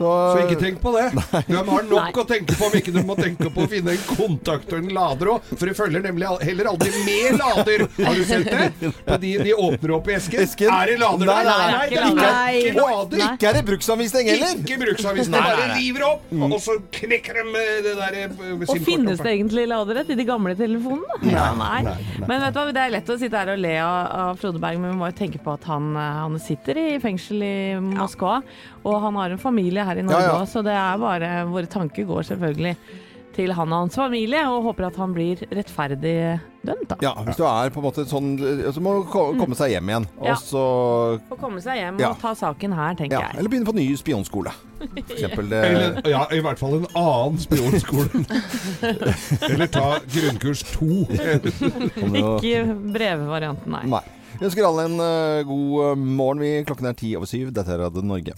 [0.00, 1.10] Så, Så ikke tenk på det.
[1.50, 2.12] De har nok Nei.
[2.16, 4.88] å tenke på om ikke du må tenke på å finne en kontakt og en
[4.96, 5.50] lader òg.
[5.52, 7.84] For det følger nemlig heller aldri med lader.
[7.98, 8.92] Har du sett det?
[9.04, 10.40] På de, de åpner opp i esken.
[10.46, 10.72] Esken?
[10.72, 11.50] Er det lader der?
[11.50, 12.56] nei, nei, det er ikke ikke, lader.
[12.62, 13.24] ikke lader.
[13.26, 14.56] Ikke er det bruksanvisning heller!
[14.64, 15.36] Ikke bruksanvisning.
[15.36, 15.78] Nei, Bare nei, nei.
[15.84, 20.06] river opp, og så knekker de med det der eh, Og finnes det egentlig ladere
[20.08, 21.20] til de gamle telefonene?
[21.28, 21.82] Ja, nei.
[22.24, 24.62] Men vet du hva, det er lett å sitte her og le av, av Frode
[24.62, 27.54] Berg, men vi må jo tenke på at han, eh, han sitter i fengsel i
[27.84, 28.40] Moskva,
[28.84, 30.50] og han har en familie her i Norge Ja, òg, ja.
[30.50, 32.76] så det er bare Våre tanker går selvfølgelig
[33.30, 36.14] til han og hans familie, og håper at han blir rettferdig
[36.66, 36.96] dømt, da.
[37.04, 38.32] Ja, hvis du er på en måte sånn
[38.74, 40.06] Så må du komme seg hjem igjen.
[40.18, 40.34] Ja.
[40.34, 40.64] Og så
[41.30, 42.10] Få komme seg hjem Ja.
[42.10, 43.38] og ta saken her, tenker ja, jeg.
[43.38, 44.52] Eller begynne på ny spionskole.
[44.80, 45.52] For eksempel.
[45.60, 48.24] Eller, ja, i hvert fall en annen spionskole.
[49.50, 51.04] Eller ta grunnkurs to.
[52.10, 52.64] Ikke
[52.96, 53.84] brevvarianten, nei.
[53.94, 54.04] Nei.
[54.40, 56.64] Vi ønsker alle en eh, god eh, morgen.
[56.64, 57.50] Klokken er ti over syv.
[57.52, 58.32] Dette er Radio Norge.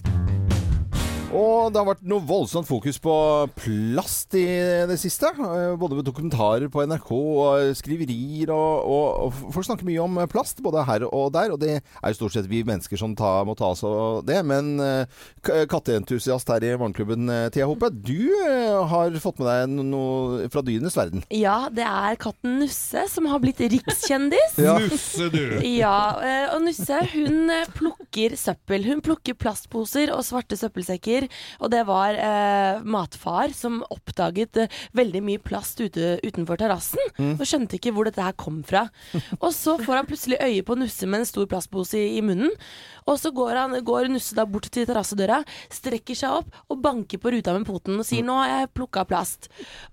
[1.33, 3.13] Og det har vært noe voldsomt fokus på
[3.57, 4.43] plast i
[4.89, 5.31] det siste.
[5.33, 8.51] eh, Både ved dokumentarer på NRK og skriverier.
[8.53, 11.53] Og, og, og folk snakker mye om plast, både her og der.
[11.55, 14.39] Og det er jo stort sett vi mennesker som ta, må ta oss av det.
[14.45, 19.73] Men eh, katteentusiast her i Morgenklubben, eh, Thea Hope, du eh, har fått med deg
[19.89, 21.25] noe fra dyrenes verden.
[21.33, 24.57] Ja, det er katten Nusse som har blitt rikskjendis.
[24.63, 24.77] Ja.
[24.79, 25.57] Nusse, du.
[25.67, 28.85] Ja, eh, og Nusse hun eh, plukker søppel.
[28.87, 31.22] Hun plukker plastposer og svarte søppelsekker.
[31.61, 37.01] Og det var eh, matfar som oppdaget eh, veldig mye plast ute, utenfor terrassen.
[37.37, 38.85] Og skjønte ikke hvor dette her kom fra.
[39.43, 42.51] Og så får han plutselig øye på Nusse med en stor plastpose i, i munnen.
[43.09, 45.41] Og så går, han, går Nusse da bort til terrassedøra,
[45.73, 49.03] strekker seg opp og banker på ruta med poten og sier 'nå har jeg plukka
[49.09, 49.49] plast'.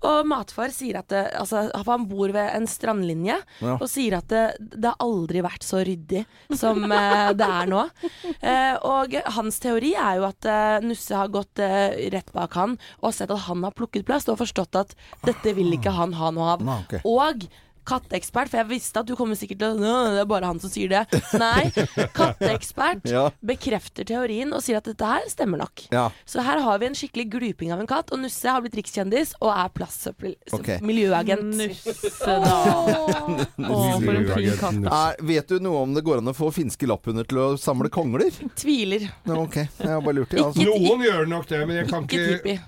[0.07, 3.73] Og matfar sier at det, altså, Han bor ved en strandlinje Ja.
[3.75, 6.23] og sier at det, det har aldri vært så ryddig
[6.55, 7.83] som eh, det er nå.
[8.41, 12.77] Eh, og hans teori er jo at eh, Nusse har gått eh, rett bak han
[13.01, 14.95] og sett at han har plukket plast, og forstått at
[15.27, 16.65] dette vil ikke han ha noe av.
[16.65, 17.03] Nei, okay.
[17.07, 17.47] Og
[17.91, 20.71] katteekspert, for jeg visste at du kommer sikkert til å Det er bare han som
[20.71, 21.03] sier det.
[21.39, 21.71] Nei,
[22.19, 23.27] katteekspert Ja.
[23.45, 25.85] bekrefter teorien og sier at dette her stemmer nok.
[25.93, 26.07] Ja.
[26.25, 29.35] Så her har vi en skikkelig gluping av en katt, og Nusse har blitt rikskjendis
[29.41, 30.35] og er plastsøppel...
[30.57, 30.79] Okay.
[30.85, 31.53] Miljøagent.
[31.57, 32.57] Nusse, da.
[33.71, 34.81] oh, for en fin katt.
[34.91, 37.91] Er, vet du noe om det går an å få finske lapphunder til å samle
[37.93, 38.31] kongler?
[38.59, 39.09] Tviler.
[39.29, 40.35] No, ok, jeg har bare lurt.
[40.37, 40.67] Ja, altså.
[40.67, 42.59] Noen gjør nok det, men jeg kan Ikke ikke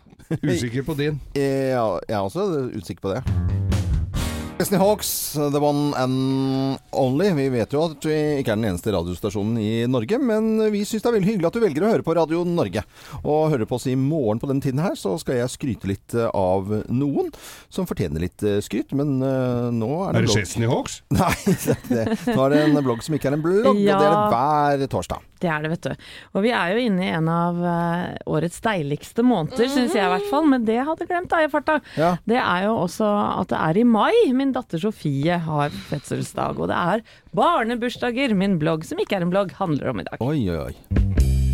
[0.42, 1.20] Usikker på din.
[1.38, 3.63] Ja, jeg er også usikker på det.
[4.64, 7.28] Disney Hawks, the one and only.
[7.36, 11.04] Vi vet jo at vi ikke er den eneste radiostasjonen i Norge, men vi syns
[11.04, 12.86] det er veldig hyggelig at du velger å høre på Radio Norge.
[13.28, 16.16] Og hører på oss i morgen på den tiden her, så skal jeg skryte litt
[16.16, 17.34] eh, av noen
[17.68, 18.96] som fortjener litt eh, skryt.
[18.96, 20.96] Men eh, nå er det Er det blogg- Chesney Hawks?
[21.20, 21.36] Nei,
[21.92, 24.24] det, nå er det en blogg som ikke er en blogg, og det er det
[24.32, 25.28] hver torsdag.
[25.44, 26.08] Det er det, vet du.
[26.40, 27.58] Og vi er jo inne i en av
[28.32, 30.48] årets deiligste måneder, syns jeg i hvert fall.
[30.48, 31.82] Men det hadde glemt da i farta.
[32.00, 32.14] Ja.
[32.24, 33.10] Det er jo også
[33.42, 36.60] at det er i mai min datter Sofie har fødselsdag.
[36.62, 37.04] Og det er
[37.38, 40.22] barnebursdager min blogg, som ikke er en blogg, handler om i dag.
[40.24, 40.76] Oi, oi, oi.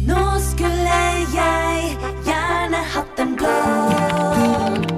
[0.09, 0.99] Nå skulle
[1.35, 4.93] jeg gjerne hatt en blogg.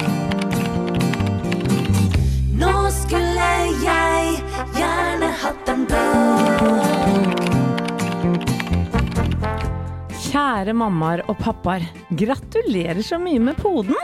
[2.61, 3.49] Nå skulle
[3.81, 4.37] jeg
[4.77, 7.41] gjerne hatt en blogg.
[10.31, 11.83] Kjære mammaer og pappaer,
[12.15, 13.97] gratulerer så mye med poden!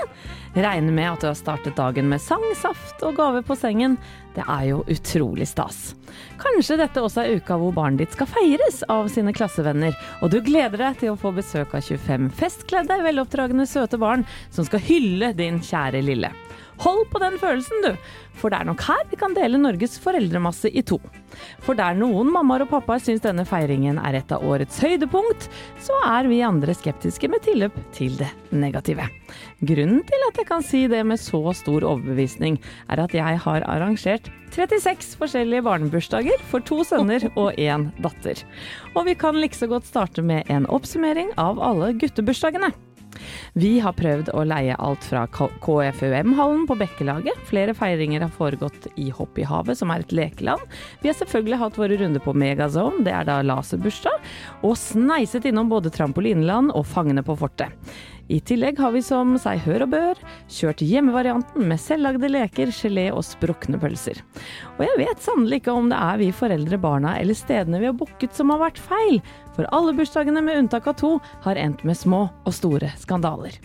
[0.57, 3.99] Regner med at du har startet dagen med sang, saft og gave på sengen.
[4.37, 5.95] Det er jo utrolig stas.
[6.37, 10.37] Kanskje dette også er uka hvor barnet ditt skal feires av sine klassevenner, og du
[10.45, 15.33] gleder deg til å få besøk av 25 festkledde, veloppdragne, søte barn som skal hylle
[15.37, 16.29] din kjære lille.
[16.83, 17.95] Hold på den følelsen, du,
[18.37, 20.99] for det er nok her vi kan dele Norges foreldremasse i to.
[21.65, 25.47] For der noen mammaer og pappaer syns denne feiringen er et av årets høydepunkt,
[25.81, 29.07] så er vi andre skeptiske med tilløp til det negative.
[29.65, 32.59] Grunnen til at jeg kan si det med så stor overbevisning,
[32.93, 38.41] er at jeg har arrangert 36 forskjellige barnebursdager for to sønner og én datter.
[38.95, 42.73] Og vi kan likså godt starte med en oppsummering av alle guttebursdagene.
[43.57, 47.39] Vi har prøvd å leie alt fra KFUM-hallen på Bekkelaget.
[47.49, 50.61] Flere feiringer har foregått i Hopp i havet, som er et lekeland.
[51.01, 54.29] Vi har selvfølgelig hatt våre runder på Megazone, det er da laserbursdag,
[54.61, 57.73] og sneiset innom både trampolineland og Fangene på fortet.
[58.27, 60.19] I tillegg har vi som seg hør og bør
[60.51, 64.19] kjørt hjemmevarianten med selvlagde leker, gelé og sprukne pølser.
[64.75, 67.95] Og jeg vet sannelig ikke om det er vi foreldre, barna eller stedene vi har
[67.95, 69.21] booket som har vært feil,
[69.55, 71.15] for alle bursdagene med unntak av to
[71.47, 73.55] har endt med små og store skandaler.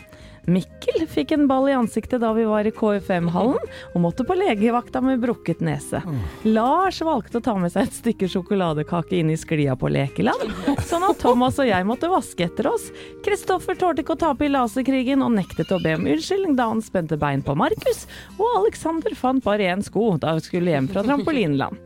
[0.50, 3.61] Mikkel fikk en ball i ansiktet da vi var i KFM-hallen,
[3.94, 6.00] og måtte på legevakta med brukket nese.
[6.48, 10.50] Lars valgte å ta med seg et stykke sjokoladekake inn i sklia på lekeland,
[10.88, 12.88] sånn at Thomas og jeg måtte vaske etter oss.
[13.22, 16.83] Kristoffer tålte ikke å tape i laserkrigen og nektet å be om unnskyldning da han
[16.83, 21.07] spente bein på Markus, og Alexander fant bare én sko da vi skulle hjem fra
[21.07, 21.78] trampolineland.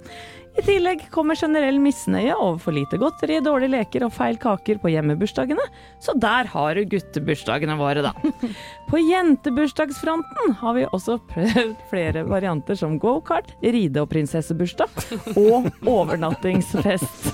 [0.56, 4.88] I tillegg kommer generell misnøye over for lite godteri, dårlige leker og feil kaker på
[4.94, 5.66] hjemmebursdagene,
[6.00, 8.14] så der har du guttebursdagene våre, da.
[8.90, 17.32] På jentebursdagsfronten har vi også prøvd flere varianter som gokart, ride- og prinsessebursdag og overnattingsfest.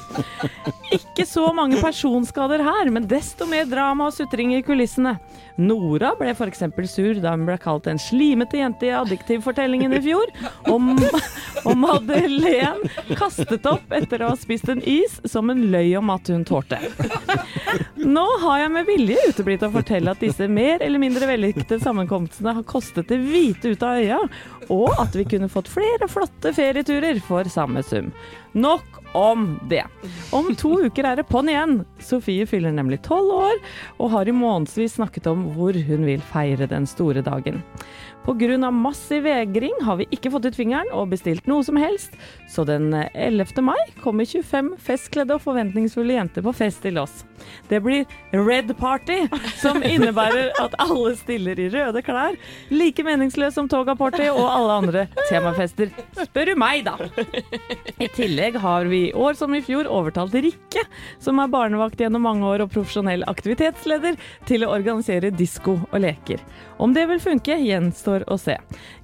[0.92, 5.14] Ikke så mange personskader her, men desto mer drama og sutring i kulissene.
[5.60, 6.64] Nora ble f.eks.
[6.88, 10.32] sur da hun ble kalt en slimete jente i Addiktivfortellingen i fjor,
[10.72, 10.90] og,
[11.62, 16.30] og Madeleine kastet opp etter å ha spist en is som hun løy om at
[16.32, 16.78] hun tålte.
[18.02, 22.56] Nå har jeg med vilje uteblitt å fortelle at disse mer eller mindre vellykkede sammenkomstene
[22.58, 24.18] har kostet det hvite ut av øya,
[24.72, 28.10] og at vi kunne fått flere flotte ferieturer for samme sum.
[28.52, 29.84] Nok om det.
[30.32, 31.74] Om to uker er det på'n igjen.
[32.02, 33.60] Sofie fyller nemlig tolv år,
[33.98, 37.62] og har i månedsvis snakket om hvor hun vil feire den store dagen.
[38.22, 38.70] Pga.
[38.70, 42.14] massiv vegring har vi ikke fått ut fingeren og bestilt noe som helst,
[42.50, 43.62] så den 11.
[43.64, 47.24] mai kommer 25 festkledde og forventningsfulle jenter på fest til oss.
[47.68, 49.24] Det blir Red Party,
[49.58, 52.38] som innebærer at alle stiller i røde klær,
[52.70, 55.90] like meningsløs som Toga Party og alle andre temafester.
[56.22, 56.96] Spør du meg, da!
[57.98, 60.86] I tillegg har vi i år som i fjor overtalt Rikke,
[61.22, 66.42] som er barnevakt gjennom mange år og profesjonell aktivitetsleder, til å organisere disko og leker.
[66.82, 68.56] Om det vil funke, gjenstår å se.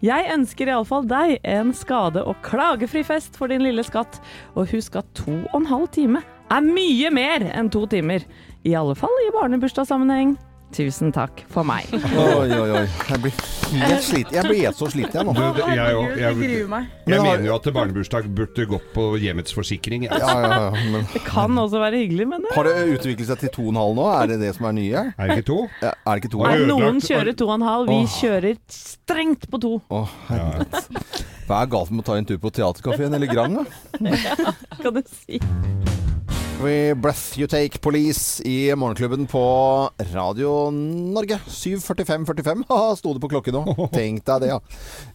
[0.02, 4.18] Jeg ønsker iallfall deg en skade- og klagefri fest for din lille skatt,
[4.58, 8.26] og husk at to og en halv time er mye mer enn to timer.
[8.66, 10.34] I alle fall i barnebursdagssammenheng.
[10.68, 11.86] Tusen takk for meg.
[11.96, 12.82] Oi, oi, oi.
[13.08, 13.32] Jeg blir
[13.80, 14.34] helt sliten.
[14.36, 15.46] Jeg blir så sliten jeg Du, nå.
[15.56, 20.04] det, jeg, jeg, jeg jeg mener jo at barnebursdag burde gått på hjemmets forsikring.
[20.10, 20.84] Ja, ja, ja.
[20.92, 23.72] Men Det kan også være hyggelig, men det har det utviklet seg til to og
[23.72, 24.06] en halv nå?
[24.12, 25.06] Er det det som er nye?
[25.16, 25.58] Er det ikke to?
[25.80, 26.44] Ja, er det ikke to?
[26.44, 29.74] Nei, Noen kjører to og en halv, vi kjører strengt på to.
[29.88, 30.04] Å.
[31.48, 33.64] Hva er galt med å ta en tur på Theatercaféen eller Grand, da?
[34.84, 35.40] Kan du si.
[36.58, 39.40] We Breath You Take Police i Morgenklubben på
[40.12, 41.38] Radio Norge.
[41.46, 43.74] 7.45,45 Haha, sto det på klokken nå.
[43.94, 44.58] Tenk deg det, ja.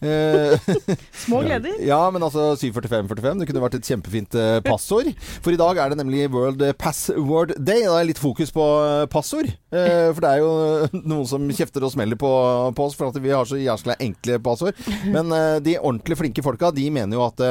[0.00, 0.94] Eh,
[1.26, 1.74] Små gleder.
[1.84, 5.10] ja, men altså 7.45,45 Det kunne vært et kjempefint eh, passord.
[5.44, 7.84] For i dag er det nemlig World Password Day.
[7.84, 9.52] Da er litt fokus på eh, passord.
[9.74, 12.32] Eh, for det er jo noen som kjefter og smeller på,
[12.72, 14.80] på oss for at vi har så jæskla enkle passord.
[15.12, 15.28] Men
[15.60, 17.44] de ordentlig flinke folka, de mener jo at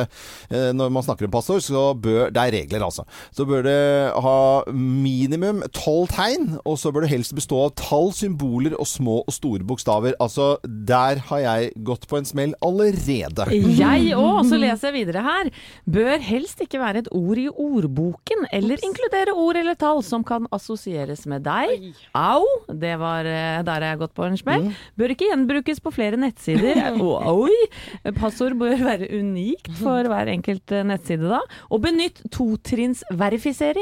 [0.73, 3.05] når man snakker om passord, så bør Det er regler, altså.
[3.35, 3.82] Så bør det
[4.23, 9.19] ha minimum tolv tegn, og så bør det helst bestå av tall, symboler og små
[9.23, 10.15] og store bokstaver.
[10.23, 13.47] Altså, der har jeg gått på en smell allerede.
[13.51, 15.51] Jeg òg, så leser jeg videre her.
[15.89, 20.47] Bør helst ikke være et ord i ordboken, eller inkludere ord eller tall som kan
[20.53, 21.89] assosieres med deg.
[22.17, 22.43] Au!
[22.69, 24.69] Det var eh, der jeg har gått på en smell.
[24.99, 26.81] Bør ikke gjenbrukes på flere nettsider.
[27.33, 27.53] Oi!
[28.17, 31.41] Passord bør være unikt for hver enkelt eh, nettside da.
[31.73, 33.72] Og benytt totrinnsverifisering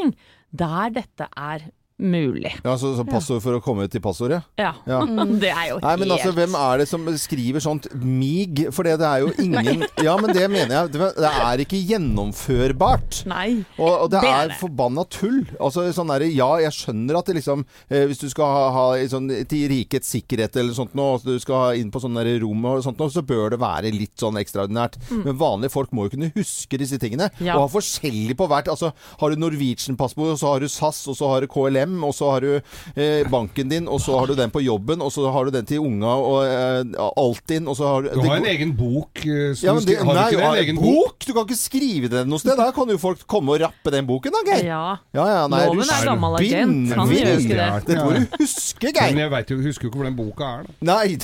[0.51, 1.59] der dette er
[2.01, 2.51] mulig.
[2.65, 4.41] Ja, så, så passord for å komme til passordet?
[4.59, 4.73] Ja.
[4.89, 5.01] Ja.
[5.41, 8.65] Det er jo helt Nei, men altså, hvem er det som skriver sånt mig?
[8.75, 10.91] For det, det er jo ingen Ja, men det mener jeg.
[11.17, 13.21] Det er ikke gjennomførbart.
[13.29, 13.63] Nei.
[13.77, 15.43] Og, og det Det er er forbanna tull.
[15.61, 18.85] Altså sånn derre Ja, jeg skjønner at det liksom eh, Hvis du skal ha, ha
[19.11, 22.65] sånn til rikets sikkerhet eller sånt nå, og du skal inn på sånne der rom
[22.67, 24.97] og sånt nå, så bør det være litt sånn ekstraordinært.
[25.11, 27.29] Men vanlige folk må jo kunne huske disse tingene.
[27.37, 27.45] Mm.
[27.47, 27.57] Ja.
[27.57, 28.69] Og ha forskjellig på hvert.
[28.71, 32.13] Altså har du Norwegian-passord, og så har du SAS, og så har du KLM, og
[32.15, 32.51] så har du
[32.95, 35.67] eh, banken din, og så har du den på jobben, og så har du den
[35.67, 39.23] til unga og eh, Altinn, og så har du Du har en egen bok.
[39.25, 40.51] eh, som ja, men du det, har nei, du ikke det?
[40.51, 40.87] En egen bok?
[41.01, 41.27] bok?
[41.27, 42.55] Du kan ikke skrive den noe sted.
[42.59, 44.65] Der kan jo folk komme og rappe den boken, da, Geir.
[44.71, 44.81] Ja.
[45.15, 46.95] Ja, ja, nei, Loven er gammel agent.
[46.97, 47.69] Han gjør ikke det.
[47.87, 50.69] Dette må du huske, Men jeg vet jo, husker jo ikke hvor den boka er.
[50.69, 50.75] Da.
[50.91, 51.17] Nei.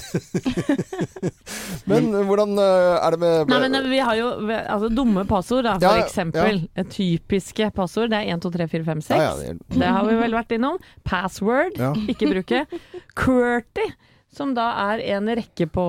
[1.92, 5.78] men hvordan eh, er det med Nei, men vi har jo altså, dumme passord, da,
[5.80, 6.62] for Ja, ja, eksempel.
[6.92, 8.12] Typiske passord.
[8.14, 9.16] Det er 1, 2, 3, 4, 5, 6.
[9.18, 10.78] Ja, ja, det det har vi vel vært innom.
[11.08, 11.94] Password, Ja.
[12.10, 12.66] ikke bruke.
[13.20, 13.88] QWERTY,
[14.38, 15.86] som da er en rekke på,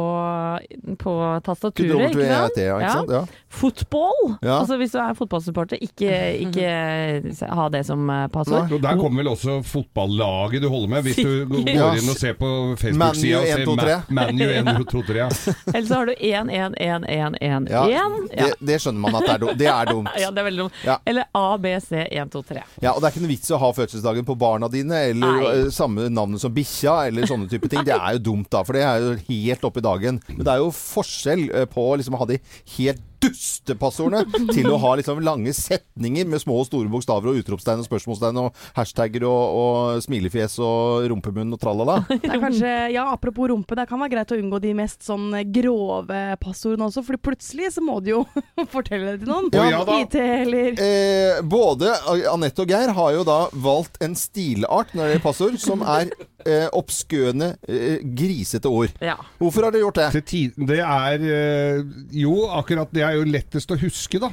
[1.02, 2.58] på tastaturet, ikke sant?
[2.60, 3.12] Ja, ikke sant?
[3.12, 3.22] Ja.
[3.58, 4.36] Fotball!
[4.42, 4.58] Ja.
[4.62, 6.12] Altså hvis du er fotballsupporter, ikke,
[6.46, 8.72] ikke ha det som eh, passord.
[8.82, 12.50] Der kommer vel også fotballaget du holder med, hvis du går inn og ser på
[12.80, 13.96] Facebook-sida og ser 1, 2, 3.
[14.08, 15.18] Ma- Manu 1, 2, 3.
[15.18, 15.28] Ja.
[15.74, 17.70] Eller så har du 1, 1, 1, 1, 1, 1.
[17.72, 18.06] Ja, Ja.
[18.32, 19.58] det, det skjønner man at det er dumt.
[19.58, 20.08] Det er dumt.
[20.22, 20.78] ja, det er veldig dumt.
[20.86, 20.98] Ja.
[21.08, 22.64] Eller A, B, C, 1, 2, 3.
[22.84, 25.52] Ja, og det er ikke noe vits å ha fødselsdagen på barna dine, eller Nei.
[25.64, 27.84] eh, samme navnet som bikkja, eller sånne type ting.
[27.88, 30.20] Det er jo dumt, da, for det er jo helt oppe i dagen.
[30.30, 32.40] Men det er jo forskjell eh, på liksom å ha de
[32.76, 37.82] helt dustepassordene til å ha liksom lange setninger med små og store bokstaver og utropstegn
[37.82, 42.00] og spørsmålstegn og hashtagger og, og smilefjes og rumpemunn og tralala.
[42.28, 45.30] Det er kanskje, ja, Apropos rumpe, det kan være greit å unngå de mest sånn
[45.54, 48.22] grove passordene også, for plutselig så må du jo
[48.74, 49.50] fortelle det til noen.
[49.54, 49.98] Ja, ja.
[50.02, 51.90] IT eller Eh, både
[52.30, 56.10] Anette og Geir har jo da valgt en stilart når det gjelder passord, som er
[56.46, 58.94] eh, obskøne, eh, grisete ord.
[59.04, 59.16] Ja.
[59.40, 60.34] Hvorfor har dere gjort det?
[60.68, 61.82] Det er eh,
[62.18, 64.30] Jo, akkurat det er jo lettest å huske, da.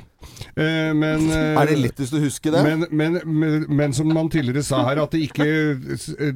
[0.55, 2.61] Eh, Men eh, Er det lettest å huske det?
[2.63, 6.35] Men, men, men, men som man tidligere sa her, at det ikke eh,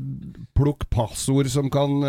[0.60, 2.02] Plukk passord som kan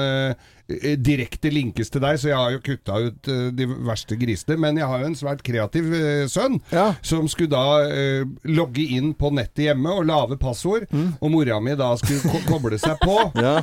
[1.02, 4.54] direkte linkes til deg, så jeg har jo kutta ut de verste grisene.
[4.62, 5.88] Men jeg har jo en svært kreativ
[6.30, 6.92] sønn, Ja.
[7.02, 10.86] som skulle da logge inn på nettet hjemme og lage passord.
[10.94, 13.16] Og mora mi da skulle ko koble seg på.
[13.40, 13.56] Ja.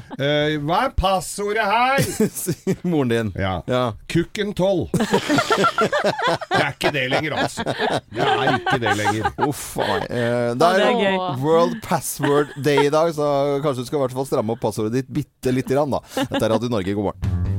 [0.63, 2.03] Hva er passordet her?
[2.41, 3.31] Sier Moren din.
[3.39, 3.57] Ja.
[3.71, 3.83] Ja.
[4.11, 4.87] Kukken 12.
[4.97, 7.63] det er ikke det lenger, altså.
[8.13, 9.27] Det er ikke det lenger.
[9.47, 10.05] Uff a meg.
[10.07, 11.41] Eh, det er, det er.
[11.43, 13.27] World Password Day i dag, så
[13.65, 16.03] kanskje du skal i hvert fall stramme opp passordet ditt bitte lite grann, da.
[16.23, 17.56] Dette er Radio Norge, god morgen.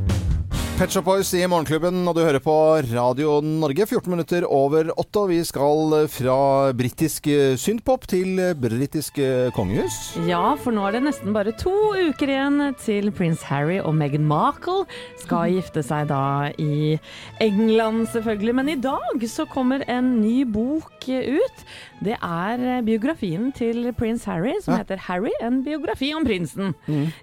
[0.78, 2.52] Pet Shop Boys i Morgenklubben, og du hører på
[2.92, 3.82] Radio Norge.
[3.82, 6.36] 14 minutter over åtte, og vi skal fra
[6.78, 7.26] britisk
[7.58, 9.96] syntpop til britisk eh, kongehus.
[10.28, 14.28] Ja, for nå er det nesten bare to uker igjen til prins Harry og Meghan
[14.30, 14.84] Markle
[15.18, 16.94] skal gifte seg da i
[17.42, 18.54] England, selvfølgelig.
[18.60, 21.66] Men i dag så kommer en ny bok ut.
[22.04, 24.82] Det er biografien til prins Harry, som Ja.
[24.84, 26.74] heter 'Harry en biografi om prinsen'.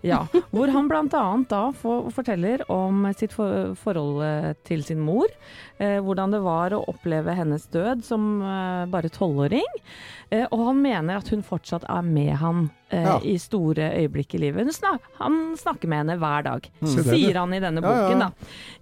[0.04, 1.06] Ja, hvor han bl.a.
[1.50, 1.72] da
[2.12, 5.28] forteller om sitt for forhold eh, til sin mor.
[5.80, 9.64] Eh, hvordan det var å oppleve hennes død som eh, bare tolvåring.
[10.32, 13.20] Eh, og han mener at hun fortsatt er med han eh, Ja.
[13.24, 14.74] i store øyeblikk i livet.
[14.74, 16.88] Snak han snakker med henne hver dag, mm.
[17.04, 18.08] sier han i denne Ja, ja.
[18.10, 18.20] boken.
[18.20, 18.32] da.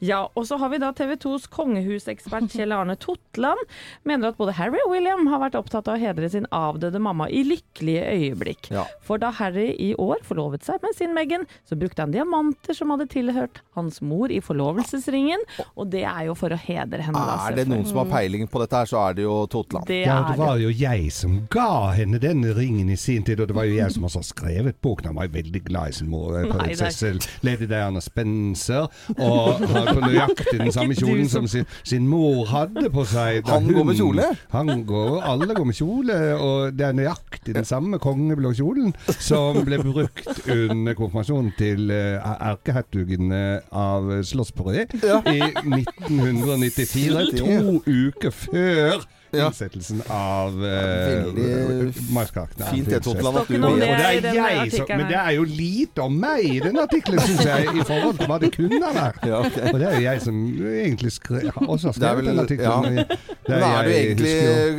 [0.01, 3.59] Ja, Og så har vi da TV 2s kongehusekspert Kjell Arne Totland.
[4.05, 7.27] Mener at både Harry og William har vært opptatt av å hedre sin avdøde mamma
[7.29, 8.69] i lykkelige øyeblikk.
[8.71, 8.85] Ja.
[9.01, 12.89] For da Harry i år forlovet seg med sin Meghan, så brukte han diamanter som
[12.93, 15.39] hadde tilhørt hans mor i forlovelsesringen,
[15.77, 17.13] og det er jo for å hedre henne.
[17.13, 19.85] da, Er det noen som har peiling på dette her, så er det jo Totland.
[19.87, 23.47] Det Ja, det var jo jeg som ga henne den ringen i sin tid, og
[23.47, 25.05] det var jo jeg som også har skrevet boken.
[25.11, 30.01] Han var veldig glad i sin mor, eh, prinsesse Lady Diana Spencer, og har på
[30.01, 33.45] nøyaktig den samme kjolen som- som sin, sin mor hadde på seg.
[33.47, 34.37] Han går med kjole?
[34.51, 39.59] Han går, alle går med kjole, og det er nøyaktig den samme kongeblå kjolen som
[39.65, 49.03] ble brukt under konfirmasjonen til eh, erkehertugen eh, av Slottsparé i 1994, to uker før
[49.33, 49.47] Ja.
[49.49, 52.67] innsettelsen av uh, markakene.
[52.69, 56.05] Fint det, Totland, at du Og det er jeg som, men det er jo lite
[56.05, 59.25] om meg i den artikkelen, syns jeg, i forhold til hva det kunne ha vært.
[59.29, 59.71] Ja, okay.
[59.71, 60.41] Og det er jo jeg som
[60.73, 62.99] egentlig skre, også har skrevet den artikkelen.
[63.01, 63.07] ja.
[63.43, 64.35] Er, er du, egentlig,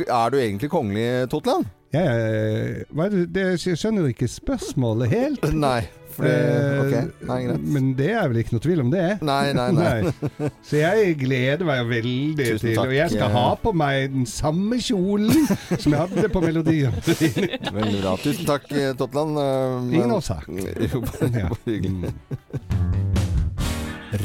[0.07, 1.67] er du egentlig kongelig, Totland?
[1.95, 5.45] Jeg, hva er det, det, jeg skjønner ikke spørsmålet helt.
[5.55, 5.83] Nei.
[6.15, 7.39] For det, Eh, ok, nei.
[7.75, 9.03] Men det er vel ikke noe tvil om det?
[9.25, 10.49] Nei, nei, nei.
[10.63, 12.87] Så jeg gleder meg veldig Tusen til takk.
[12.87, 16.95] Og jeg skal ha på meg den samme kjolen som jeg hadde på melodien.
[17.75, 18.15] Veldig bra.
[18.23, 19.35] Tusen takk, eh, Totland.
[19.41, 20.47] Eh, Ingen men- årsak.
[20.95, 22.13] Jo, bare hyggelig.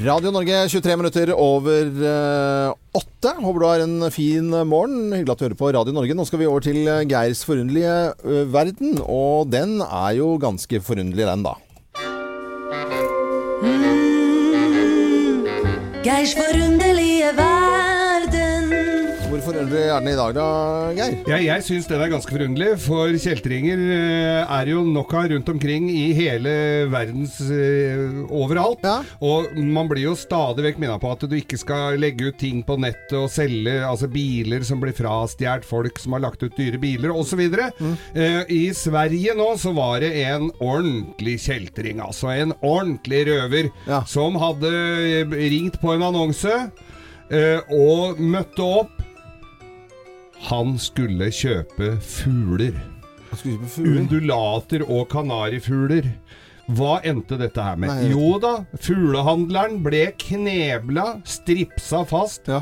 [0.05, 3.33] Radio Norge, 23 minutter over eh, åtte.
[3.43, 5.09] Håper du har en fin morgen.
[5.17, 6.15] Hyggelig at du hører på Radio Norge.
[6.15, 10.79] Nå skal vi over til eh, Geirs forunderlige eh, verden, og den er jo ganske
[10.87, 11.57] forunderlig, den, da.
[16.03, 19.00] Geirs forunderlige verden.
[19.31, 20.45] Hvor forunderlig er den i dag, da,
[20.97, 21.13] Geir?
[21.31, 25.53] Ja, jeg syns den er ganske forunderlig, for kjeltringer eh, er jo nok av rundt
[25.53, 26.55] omkring i hele
[26.91, 28.83] verdens eh, overalt.
[28.83, 28.97] Ja.
[29.23, 32.65] Og man blir jo stadig vekk minna på at du ikke skal legge ut ting
[32.67, 36.83] på nettet og selge altså biler som blir frastjålet, folk som har lagt ut dyre
[36.83, 37.47] biler osv.
[37.79, 37.95] Mm.
[38.19, 44.03] Eh, I Sverige nå så var det en ordentlig kjeltring, altså en ordentlig røver, Ja.
[44.11, 46.51] som hadde eh, ringt på en annonse
[47.31, 48.97] eh, og møtte opp.
[50.49, 52.77] Han skulle kjøpe fugler.
[53.35, 53.99] Skal kjøpe fugler?
[54.01, 56.09] Undulater og kanarifugler.
[56.71, 57.91] Hva endte dette her med?
[57.91, 62.61] Nei, jo da, fuglehandleren ble knebla, stripsa fast, Ja.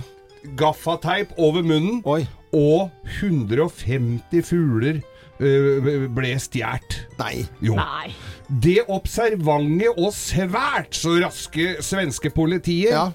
[0.56, 2.22] gaffateip over munnen, Oi.
[2.56, 5.00] og 150 fugler
[5.40, 6.96] øh, ble stjålet.
[7.18, 7.44] Nei.
[7.60, 7.76] Jo.
[7.76, 8.14] Nei.
[8.48, 13.10] Det observante og svært så raske svenske politiet Ja.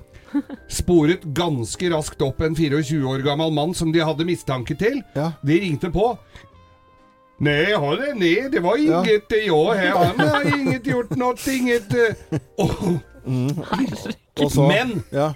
[0.70, 5.02] Sporet ganske raskt opp en 24 år gammel mann som de hadde mistanke til.
[5.16, 5.32] Ja.
[5.44, 6.14] De ringte på.
[7.44, 8.52] Nei, hold det ned.
[8.54, 11.96] Det var inget eh, jag her, Han har inget gjort noe, inget...
[12.58, 12.90] oh.
[13.26, 13.50] mm.
[14.50, 15.34] Så Men Ja.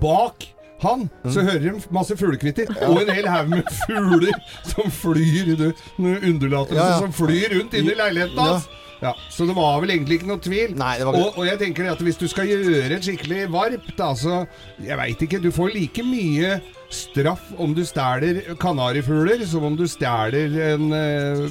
[0.00, 0.48] bak
[0.82, 4.34] han så hører de masse fuglekvitter og en hel haug med fugler
[4.66, 6.96] som flyr du, Undulater Ja, ja.
[6.98, 8.66] som flyr rundt inni leiligheten hans.
[9.02, 10.76] Ja, så det var vel egentlig ikke noe tvil.
[10.78, 13.88] Nei, det var og, og jeg tenker at hvis du skal gjøre et skikkelig varp,
[13.98, 14.44] da, så
[14.82, 15.42] Jeg veit ikke.
[15.42, 16.60] Du får like mye
[16.94, 21.42] straff om du stjeler kanarifugler som om du stjeler en uh,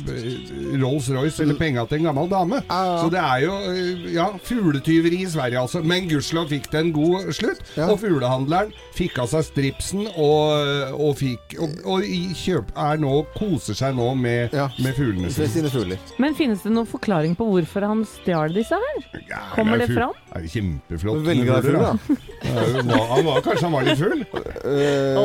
[0.81, 2.61] Rolls-Royce eller penga til en gammel dame.
[2.69, 2.81] Ja.
[3.01, 5.81] Så det er jo eh, ja, fugletyveri i Sverige, altså.
[5.85, 7.61] Men gudskjelov fikk det en god slutt.
[7.77, 7.89] Ja.
[7.91, 13.21] Og fuglehandleren fikk av seg stripsen og, og fikk Og, og i kjøp er nå
[13.35, 14.67] koser seg nå med, Ja.
[14.83, 15.97] med fuglene sine.
[16.21, 19.01] Men finnes det noen forklaring på hvorfor han stjal disse her?
[19.29, 20.17] Ja, Kommer er det fugl- fram?
[20.35, 21.23] Er jo kjempeflott.
[21.25, 22.91] Veldig med glad i fugler, fugler, da.
[22.91, 24.25] Ja, Han var kanskje han var litt full?
[24.61, 25.15] Uh.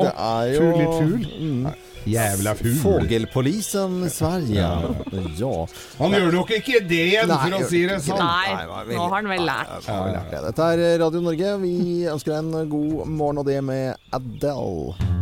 [0.00, 1.26] Det er jo Fugl, i fugl.
[1.40, 1.66] Mm.
[2.04, 2.74] Jævla fugl.
[2.82, 4.60] Fågelpolisen Sverige.
[5.40, 5.52] Ja.
[6.02, 8.20] Han gjør nok ikke det igjen, Nei, for å si det sånn.
[8.20, 9.88] Nei, nå har han vel lært.
[9.88, 10.42] Ja, det.
[10.50, 11.56] Dette er Radio Norge.
[11.64, 11.74] Vi
[12.12, 15.12] ønsker deg en god morgen, og det med Adele.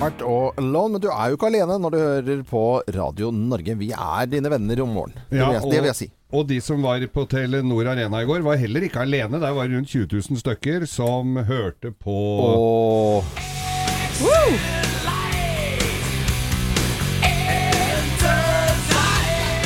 [0.00, 2.62] Art og Alone, men du er jo ikke alene når du hører på
[2.96, 3.74] Radio Norge.
[3.82, 5.26] Vi er dine venner om morgenen.
[5.28, 6.08] Det, vil jeg, det vil jeg si.
[6.30, 9.40] Og de som var på Telenor Arena i går, var heller ikke alene.
[9.42, 12.18] Der var det rundt 20 000 stykker som hørte på.
[12.46, 13.24] Og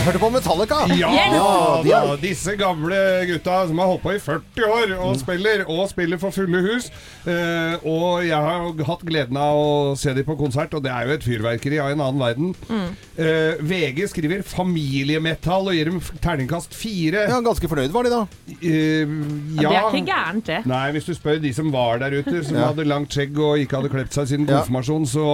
[0.05, 0.83] Hørte på Metallica!
[0.99, 2.17] Ja, Ja, da!
[2.21, 2.97] Disse gamle
[3.29, 6.91] gutta som har holdt på i 40 år og spiller, og spiller for fulle hus.
[7.25, 11.09] Eh, og jeg har hatt gleden av å se dem på konsert, og det er
[11.09, 12.53] jo et fyrverkeri av en annen verden.
[13.17, 17.25] Eh, VG skriver 'familiemetall' og gir dem terningkast fire.
[17.31, 18.23] Ja, ganske fornøyd var de da.
[18.61, 19.09] Eh,
[19.55, 19.71] Ja, ja.
[19.71, 20.67] Det er ikke gærent, det.
[20.67, 22.67] Nei, hvis du spør de som var der ute, som Ja.
[22.67, 24.61] hadde langt skjegg og ikke hadde klept seg siden Ja.
[24.61, 25.25] konfirmasjon, så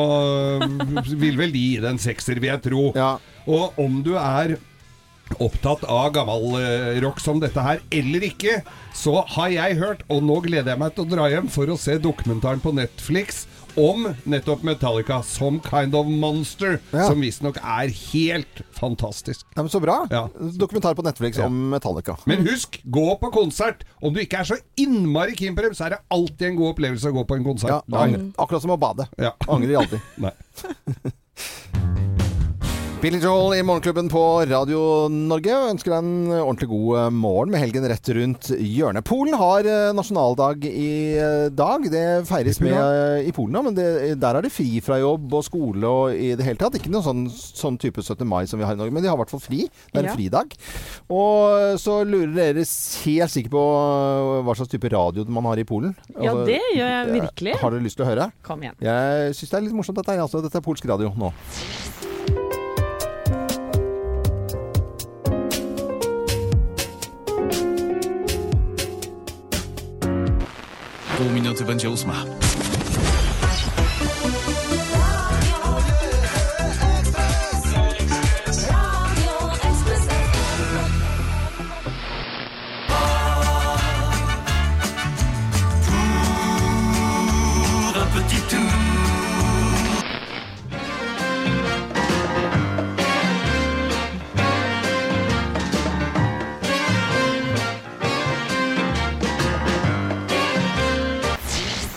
[0.63, 2.93] øh, vil vel de gi det en sekser, vil jeg tro.
[2.95, 3.17] Ja.
[3.49, 4.57] Og om du er
[5.39, 8.61] opptatt av gammel eh, rock som dette her, eller ikke,
[8.99, 11.77] så har jeg hørt, og nå gleder jeg meg til å dra hjem for å
[11.79, 13.45] se dokumentaren på Netflix
[13.79, 17.05] om nettopp Metallica som Kind of Monster, Ja.
[17.07, 19.47] som visstnok er helt fantastisk.
[19.55, 20.01] Ja, men Så bra.
[20.11, 20.25] Ja.
[20.59, 21.47] Dokumentar på Netflix Ja.
[21.47, 22.19] om Metallica.
[22.27, 23.85] Men husk, gå på konsert!
[24.03, 26.75] Om du ikke er så innmari keen på dem, så er det alltid en god
[26.75, 27.87] opplevelse å gå på en konsert.
[27.87, 28.05] Ja,
[28.37, 29.07] akkurat som å bade.
[29.17, 29.31] Ja.
[29.47, 30.01] Angrer alltid.
[30.19, 30.35] Nei.
[33.01, 37.53] Billy Joel i Morgenklubben på Radio Norge og ønsker deg en ordentlig god eh, morgen
[37.55, 39.07] med helgen rett rundt hjørnet.
[39.09, 41.87] Polen har eh, nasjonaldag i eh, dag.
[41.89, 43.87] Det feires med i Polen, da, men det,
[44.21, 46.77] der er det fri fra jobb og skole og i det hele tatt.
[46.77, 48.21] Ikke noen sånn, sånn type 17.
[48.29, 49.63] mai som vi har i Norge, men de har i hvert fall fri.
[49.89, 50.19] Det er en Ja.
[50.21, 50.53] fridag.
[51.09, 53.65] Og så lurer dere helt sikkert på
[54.45, 55.97] hva slags type radio man har i Polen.
[56.19, 57.57] Ja, Altså, det gjør jeg virkelig.
[57.65, 58.29] Har dere lyst til å høre?
[58.45, 58.77] Kom igjen.
[58.85, 60.21] Jeg syns det er litt morsomt dette.
[60.21, 61.33] Altså, dette er polsk radio nå.
[71.21, 72.40] Pół minuty będzie ósma.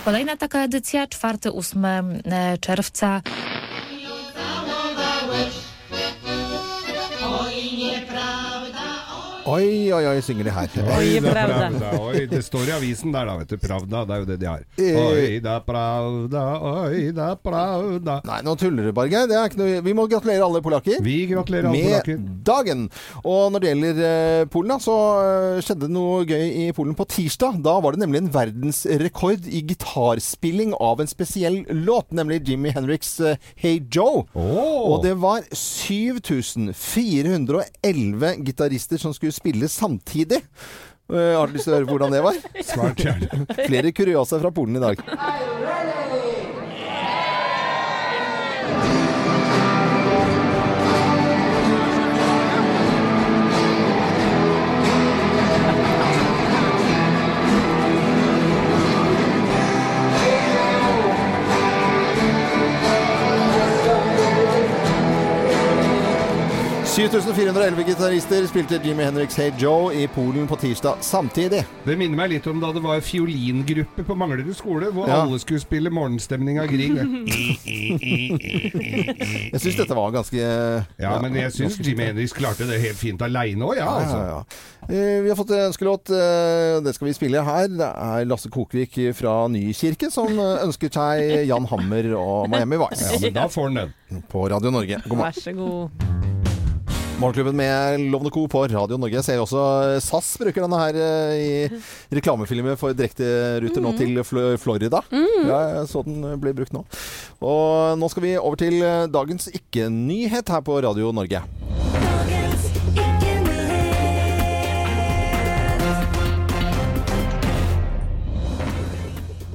[0.06, 1.86] Kolejna taka edycja, 4-8
[2.26, 3.22] e, czerwca.
[9.44, 10.70] Oi, oi, oi, synger de her.
[10.96, 11.89] Oi, er pravda.
[12.00, 13.58] Oi, det står i avisen der, da, vet du.
[13.60, 14.62] Pravda, det er jo det de har.
[14.80, 14.96] Eh.
[14.96, 18.14] Oi, er pravda, oi, er pravda.
[18.30, 19.82] Nei, nå tuller du, bare Det noe...
[19.84, 21.02] Vi må gratulere alle polakker.
[21.04, 22.18] Vi gratulerer alle med polakker.
[22.48, 22.88] dagen.
[23.24, 26.96] Og når det gjelder eh, Polen, da, så eh, skjedde det noe gøy i Polen
[26.96, 27.54] på tirsdag.
[27.68, 33.12] Da var det nemlig en verdensrekord i gitarspilling av en spesiell låt, nemlig Jimmy Henriks
[33.60, 34.24] Hey Joe.
[34.39, 34.88] Oh.
[34.94, 36.72] Og det var 7411
[38.48, 40.41] gitarister som skulle spille samtidig.
[41.13, 42.38] Eh, har du lyst til å høre hvordan det var?
[43.03, 43.45] Gjerne.
[43.65, 45.01] Flere kuriosa fra Polen i dag.
[66.94, 71.64] «7411 gitarister spilte Jimmy Henriks Hey Joe i Polen på tirsdag samtidig.
[71.88, 75.24] Det minner meg litt om da det var fiolingruppe på Manglerud skole, hvor Ja.
[75.24, 77.00] alle skulle spille 'Morgenstemning av Grieg'.
[79.54, 80.38] Jeg syns dette var ganske
[81.00, 83.86] Ja, men jeg syns Jimmy Henriks klarte det helt fint aleine òg, ja.
[83.86, 84.18] Ja, Altså.
[84.18, 84.44] ja, ja.
[84.94, 86.10] Eh, Vi har fått en ønskelåt.
[86.12, 87.68] eh, Det skal vi spille her.
[87.70, 93.14] Det er Lasse Kokvik fra Nykirke som ønsker seg Jan Hammer og Miami Vice.
[93.14, 94.24] Ja, men da får han den.
[94.32, 95.02] på Radio Norge.
[95.10, 95.34] God morgen.
[95.34, 95.89] Vær så god.
[97.24, 98.47] Morgenklubben med Lovende Co.
[98.47, 99.15] på Radio Norge.
[99.15, 99.61] Jeg ser også
[99.93, 104.57] eh, SAS bruker denne her eh, i reklamefilmer for direkteruter nå til Florida.
[104.59, 104.99] Florida.
[105.47, 106.82] Ja, så den blir brukt nå.
[107.39, 111.39] Og nå skal vi over til eh, dagens ikke-nyhet her på Radio Norge.
[111.95, 113.24] Dagens ikke-nyhet.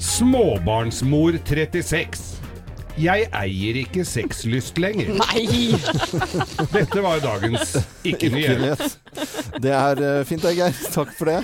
[0.08, 2.37] Småbarnsmor 36.
[2.98, 5.12] Jeg eier ikke sexlyst lenger.
[5.22, 5.70] Nei!
[6.72, 8.58] Dette var dagens ikke-nyhet.
[8.58, 8.98] Ikke-nyhet.
[9.62, 10.74] Det er eh, fint, det, Geir.
[10.94, 11.38] Takk for det.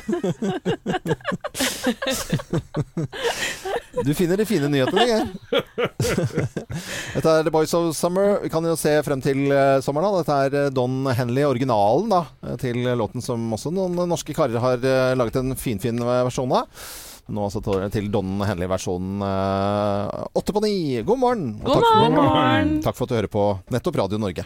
[4.05, 5.27] Du finner de fine nyhetene, Geir.
[7.15, 8.41] Dette er The Boys of Summer.
[8.43, 10.11] Vi kan jo se frem til eh, sommeren.
[10.11, 10.23] da.
[10.25, 14.59] Dette er eh, Don Henley, originalen da, eh, til låten som også noen norske karer
[14.63, 16.67] har eh, laget en finfin versjon av.
[17.33, 19.23] Nå altså til- til Don Henley-versjonen
[20.37, 21.03] åtte på ni.
[21.03, 21.47] God morgen!
[21.65, 22.83] Og God takk for- morgen!
[22.85, 24.45] Takk for at du hører på nettopp Radio Norge.